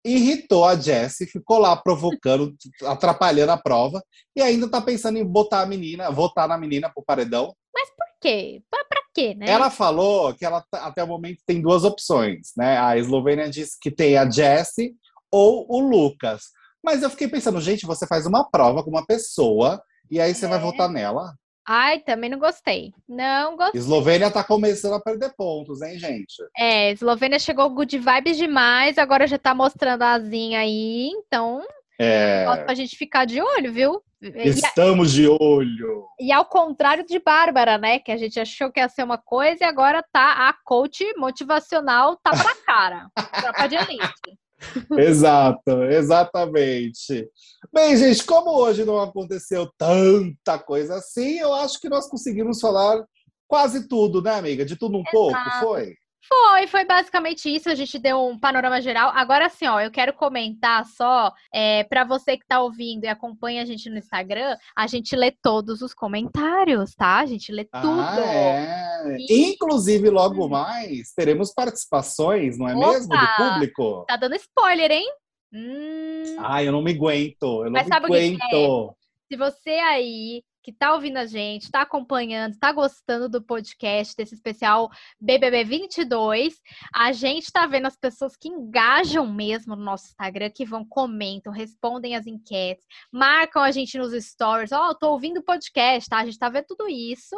irritou 0.05 0.65
a 0.65 0.75
Jessie, 0.77 1.27
ficou 1.27 1.59
lá 1.59 1.77
provocando, 1.77 2.55
atrapalhando 2.87 3.53
a 3.53 3.57
prova, 3.59 4.03
e 4.35 4.41
ainda 4.41 4.69
tá 4.71 4.81
pensando 4.81 5.19
em 5.19 5.25
botar 5.25 5.61
a 5.63 5.67
menina, 5.67 6.11
votar 6.11 6.49
na 6.49 6.57
menina 6.57 6.91
pro 6.93 7.05
paredão. 7.05 7.55
Por 7.73 8.21
quê? 8.23 8.63
Pra, 8.71 8.85
pra 8.85 9.01
quê, 9.15 9.35
né? 9.35 9.49
Ela 9.49 9.71
falou 9.71 10.35
que 10.35 10.45
ela 10.45 10.65
tá- 10.71 10.87
até 10.87 11.05
o 11.05 11.07
momento 11.07 11.41
tem 11.47 11.61
duas 11.61 11.85
opções, 11.85 12.53
né? 12.57 12.79
A 12.79 12.97
Eslovênia 12.97 13.49
disse 13.49 13.77
que 13.81 13.91
tem 13.91 14.17
a 14.17 14.29
Jessie 14.29 14.95
ou 15.31 15.67
o 15.69 15.79
Lucas. 15.81 16.45
Mas 16.83 17.03
eu 17.03 17.11
fiquei 17.11 17.29
pensando, 17.29 17.61
gente, 17.61 17.85
você 17.87 18.07
faz 18.07 18.25
uma 18.27 18.49
prova 18.49 18.83
com 18.83 18.91
uma 18.91 19.05
pessoa 19.07 19.81
e 20.11 20.21
aí 20.21 20.35
você 20.35 20.47
vai 20.47 20.59
É. 20.59 20.63
votar 20.63 20.89
nela. 20.89 21.35
Ai, 21.69 22.01
também 22.01 22.31
não 22.31 22.39
gostei. 22.39 22.95
Não 23.07 23.57
gostei. 23.57 23.79
Eslovênia 23.81 24.31
tá 24.31 24.43
começando 24.43 24.95
a 24.95 25.01
perder 25.01 25.35
pontos, 25.37 25.83
hein, 25.83 25.99
gente? 25.99 26.35
É, 26.57 26.93
Eslovênia 26.93 27.39
chegou 27.39 27.69
good 27.69 27.99
vibes 27.99 28.37
demais, 28.39 28.97
agora 28.97 29.27
já 29.27 29.37
tá 29.39 29.55
mostrando 29.55 30.01
a 30.03 30.13
asinha 30.13 30.61
aí, 30.61 31.11
então 31.11 31.63
É, 32.01 32.45
pra 32.65 32.75
gente 32.75 32.97
ficar 32.97 33.25
de 33.27 33.41
olho, 33.43 33.73
viu? 33.73 34.03
E, 34.23 34.29
a- 34.41 34.45
estamos 34.47 35.13
de 35.13 35.29
olho. 35.29 36.07
e 36.19 36.33
ao 36.33 36.45
contrário 36.45 37.05
de 37.05 37.19
Bárbara, 37.21 37.77
né? 37.79 37.99
Que 38.01 38.11
a 38.11 38.17
gente 38.17 38.41
achou 38.41 38.73
que 38.73 38.81
ia 38.81 38.89
ser 38.89 39.03
uma 39.05 39.19
coisa 39.19 39.63
e 39.63 39.67
agora 39.67 40.03
tá 40.13 40.49
a 40.49 40.55
coach 40.65 41.05
motivacional, 41.17 42.17
tá 42.17 42.31
pra 42.31 42.55
cara. 42.67 43.07
Tropa 43.53 43.69
de 43.69 43.77
elite. 43.77 44.39
Exato, 44.99 45.85
exatamente. 45.85 47.29
Bem, 47.73 47.97
gente, 47.97 48.25
como 48.25 48.51
hoje 48.51 48.85
não 48.85 49.01
aconteceu 49.01 49.71
tanta 49.79 50.59
coisa 50.59 50.97
assim, 50.97 51.39
eu 51.39 51.55
acho 51.55 51.81
que 51.81 51.89
nós 51.89 52.09
conseguimos 52.09 52.61
falar 52.61 53.05
quase 53.47 53.89
tudo, 53.89 54.21
né, 54.21 54.35
amiga? 54.35 54.65
De 54.65 54.77
tudo 54.77 54.99
um 54.99 55.05
pouco, 55.11 55.37
foi? 55.61 55.95
Foi, 56.29 56.67
foi 56.67 56.85
basicamente 56.85 57.49
isso. 57.55 57.71
A 57.71 57.75
gente 57.75 57.99
deu 57.99 58.27
um 58.27 58.39
panorama 58.39 58.81
geral. 58.83 59.11
Agora, 59.15 59.47
assim, 59.47 59.67
ó, 59.67 59.81
eu 59.81 59.91
quero 59.91 60.13
comentar 60.13 60.85
só 60.85 61.33
é, 61.53 61.85
para 61.85 62.05
você 62.05 62.37
que 62.37 62.47
tá 62.47 62.61
ouvindo 62.61 63.05
e 63.05 63.09
acompanha 63.09 63.63
a 63.63 63.65
gente 63.65 63.89
no 63.89 63.97
Instagram, 63.97 64.57
a 64.77 64.87
gente 64.87 65.17
lê 65.17 65.31
todos 65.43 65.81
os 65.81 65.95
comentários, 65.95 66.95
tá? 66.95 67.19
A 67.21 67.27
gente 67.27 67.51
lê 67.51 67.65
tudo. 67.65 68.01
Ah, 68.03 68.21
é. 68.21 69.17
E- 69.19 69.53
Inclusive, 69.53 70.11
logo 70.11 70.49
mais, 70.49 71.13
teremos 71.15 71.53
participações, 71.53 72.59
não 72.59 72.69
é 72.69 72.75
Opa! 72.77 72.87
mesmo? 72.93 73.09
Do 73.09 73.27
público. 73.37 74.05
Tá 74.07 74.17
dando 74.17 74.35
spoiler, 74.37 74.91
hein? 74.91 75.11
Hum, 75.53 76.37
Ai, 76.41 76.69
eu 76.69 76.73
não 76.73 76.83
me 76.83 76.93
aguento, 76.93 77.65
eu 77.65 77.71
não 77.71 77.73
Mas 77.73 77.87
me 77.87 77.95
é? 77.95 77.97
aguento. 77.97 78.95
se 79.31 79.37
você 79.37 79.71
aí 79.71 80.43
que 80.63 80.73
tá 80.73 80.95
ouvindo 80.95 81.17
a 81.17 81.27
gente, 81.27 81.71
tá 81.71 81.83
acompanhando, 81.83 82.59
tá 82.59 82.73
gostando 82.73 83.29
do 83.29 83.43
podcast, 83.43 84.15
desse 84.17 84.35
especial 84.35 84.91
BBB 85.21 85.65
22, 85.65 86.55
a 86.95 87.13
gente 87.13 87.51
tá 87.53 87.67
vendo 87.67 87.87
as 87.87 87.97
pessoas 87.97 88.37
que 88.37 88.49
engajam 88.49 89.27
mesmo 89.27 89.75
no 89.75 89.83
nosso 89.83 90.07
Instagram, 90.09 90.51
que 90.51 90.65
vão, 90.65 90.85
comentam, 90.85 91.53
respondem 91.53 92.17
as 92.17 92.27
enquetes, 92.27 92.85
marcam 93.13 93.63
a 93.63 93.71
gente 93.71 93.97
nos 93.99 94.13
stories, 94.25 94.73
ó, 94.73 94.95
tô 94.95 95.13
ouvindo 95.13 95.39
o 95.39 95.45
podcast, 95.45 96.09
tá? 96.09 96.19
A 96.19 96.25
gente 96.25 96.39
tá 96.39 96.49
vendo 96.49 96.67
tudo 96.67 96.89
isso. 96.89 97.37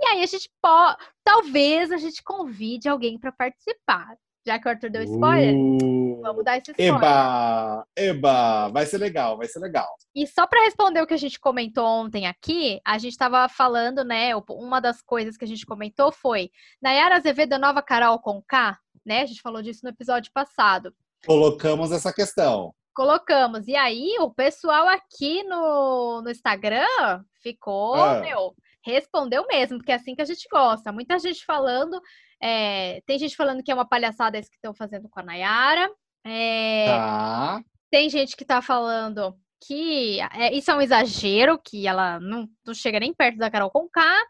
E 0.00 0.06
aí 0.06 0.22
a 0.22 0.26
gente 0.26 0.50
pode, 0.60 0.96
talvez 1.22 1.92
a 1.92 1.96
gente 1.96 2.22
convide 2.22 2.88
alguém 2.88 3.18
para 3.18 3.32
participar. 3.32 4.16
Já 4.46 4.58
que 4.58 4.68
o 4.68 4.70
Arthur 4.70 4.90
deu 4.90 5.02
spoiler, 5.04 5.54
Uh, 5.54 6.20
vamos 6.20 6.44
dar 6.44 6.58
esse 6.58 6.70
spoiler. 6.70 6.94
Eba, 6.96 7.86
eba, 7.96 8.68
vai 8.68 8.84
ser 8.84 8.98
legal, 8.98 9.38
vai 9.38 9.46
ser 9.48 9.58
legal. 9.58 9.88
E 10.14 10.26
só 10.26 10.46
para 10.46 10.64
responder 10.64 11.00
o 11.00 11.06
que 11.06 11.14
a 11.14 11.18
gente 11.18 11.40
comentou 11.40 11.86
ontem 11.86 12.26
aqui, 12.26 12.80
a 12.84 12.98
gente 12.98 13.12
estava 13.12 13.48
falando, 13.48 14.04
né? 14.04 14.32
Uma 14.50 14.80
das 14.80 15.00
coisas 15.00 15.36
que 15.36 15.44
a 15.44 15.48
gente 15.48 15.64
comentou 15.64 16.12
foi 16.12 16.50
Nayara 16.82 17.16
Azevedo, 17.16 17.54
a 17.54 17.58
nova 17.58 17.80
Carol 17.82 18.18
com 18.18 18.42
K, 18.42 18.78
né? 19.04 19.22
A 19.22 19.26
gente 19.26 19.40
falou 19.40 19.62
disso 19.62 19.80
no 19.82 19.90
episódio 19.90 20.30
passado. 20.32 20.94
Colocamos 21.26 21.90
essa 21.90 22.12
questão. 22.12 22.74
Colocamos. 22.94 23.66
E 23.66 23.74
aí, 23.74 24.16
o 24.20 24.30
pessoal 24.30 24.86
aqui 24.88 25.42
no, 25.44 26.20
no 26.22 26.30
Instagram 26.30 26.86
ficou, 27.42 27.94
Ah. 27.94 28.20
meu, 28.20 28.54
respondeu 28.84 29.46
mesmo, 29.46 29.78
porque 29.78 29.92
é 29.92 29.94
assim 29.94 30.14
que 30.14 30.22
a 30.22 30.26
gente 30.26 30.46
gosta. 30.50 30.92
Muita 30.92 31.18
gente 31.18 31.44
falando. 31.44 32.00
é, 32.40 33.00
tem 33.06 33.18
gente 33.18 33.36
falando 33.36 33.62
que 33.62 33.70
é 33.70 33.74
uma 33.74 33.88
palhaçada 33.88 34.38
isso 34.38 34.50
que 34.50 34.56
estão 34.56 34.74
fazendo 34.74 35.08
com 35.08 35.20
a 35.20 35.22
Nayara. 35.22 35.90
É, 36.26 36.86
Tá. 36.86 37.62
Tem 37.90 38.10
gente 38.10 38.36
que 38.36 38.44
tá 38.44 38.60
falando 38.60 39.36
que 39.66 40.20
é, 40.20 40.52
isso 40.52 40.70
é 40.70 40.74
um 40.74 40.80
exagero, 40.80 41.58
que 41.58 41.86
ela 41.86 42.20
não, 42.20 42.48
não 42.66 42.74
chega 42.74 43.00
nem 43.00 43.14
perto 43.14 43.38
da 43.38 43.50
Carol 43.50 43.70
Conká. 43.70 44.22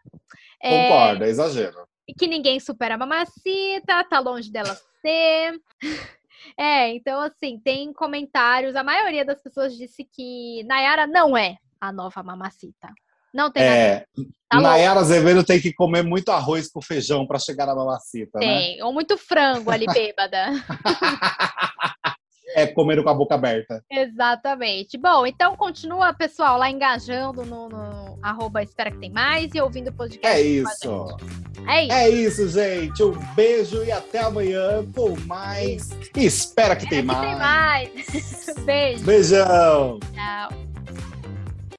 É, 0.61 0.87
Concordo, 0.89 1.23
é 1.23 1.29
exagero. 1.29 1.87
que 2.17 2.27
ninguém 2.27 2.59
supera 2.59 2.95
a 2.95 2.97
mamacita, 2.97 4.03
tá 4.09 4.19
longe 4.19 4.51
dela 4.51 4.75
ser. 5.01 5.59
É, 6.59 6.89
então 6.89 7.19
assim, 7.21 7.59
tem 7.59 7.91
comentários, 7.91 8.75
a 8.75 8.83
maioria 8.83 9.25
das 9.25 9.41
pessoas 9.41 9.75
disse 9.75 10.03
que 10.03 10.63
Nayara 10.65 11.07
não 11.07 11.35
é 11.35 11.57
a 11.81 11.91
nova 11.91 12.21
mamacita. 12.21 12.93
Não 13.35 13.51
tem. 13.51 13.63
É, 13.63 14.05
Tá 14.47 14.57
louco. 14.59 14.69
Nayara 14.69 14.99
Azevedo 14.99 15.43
tem 15.43 15.59
que 15.59 15.73
comer 15.73 16.03
muito 16.03 16.29
arroz 16.29 16.69
com 16.69 16.81
feijão 16.81 17.25
para 17.27 17.39
chegar 17.39 17.65
na 17.65 17.75
mamacita, 17.75 18.39
né? 18.39 18.45
Tem, 18.45 18.83
ou 18.83 18.93
muito 18.93 19.17
frango 19.17 19.69
ali 19.69 19.85
bêbada. 19.87 20.51
É 22.57 22.65
comer 22.65 23.03
com 23.03 23.09
a 23.09 23.13
boca 23.13 23.35
aberta. 23.35 23.83
Exatamente. 23.91 24.97
Bom, 24.97 25.27
então 25.27 25.57
continua, 25.57 26.13
pessoal, 26.13 26.57
lá 26.57 26.69
engajando 26.69 27.43
no, 27.43 27.67
no 27.67 28.17
arroba 28.21 28.63
Espera 28.63 28.89
que 28.89 28.97
tem 28.97 29.11
mais 29.11 29.53
e 29.53 29.59
ouvindo 29.59 29.89
o 29.89 29.93
podcast. 29.93 30.25
É 30.25 30.39
isso. 30.41 30.71
gente. 30.81 31.69
É 31.69 31.83
isso. 31.83 31.93
É 31.93 32.09
isso, 32.09 32.47
gente. 32.47 33.03
Um 33.03 33.11
beijo 33.35 33.83
e 33.83 33.91
até 33.91 34.19
amanhã 34.19 34.89
com 34.95 35.19
mais. 35.25 35.89
Espera 36.15 36.77
que 36.77 36.87
tem 36.87 36.99
Espera 37.01 37.29
que 37.29 37.35
mais. 37.35 37.99
tem 37.99 38.15
mais. 38.15 38.55
Beijo. 38.63 39.03
Beijão. 39.03 39.99
Tchau. 40.13 40.64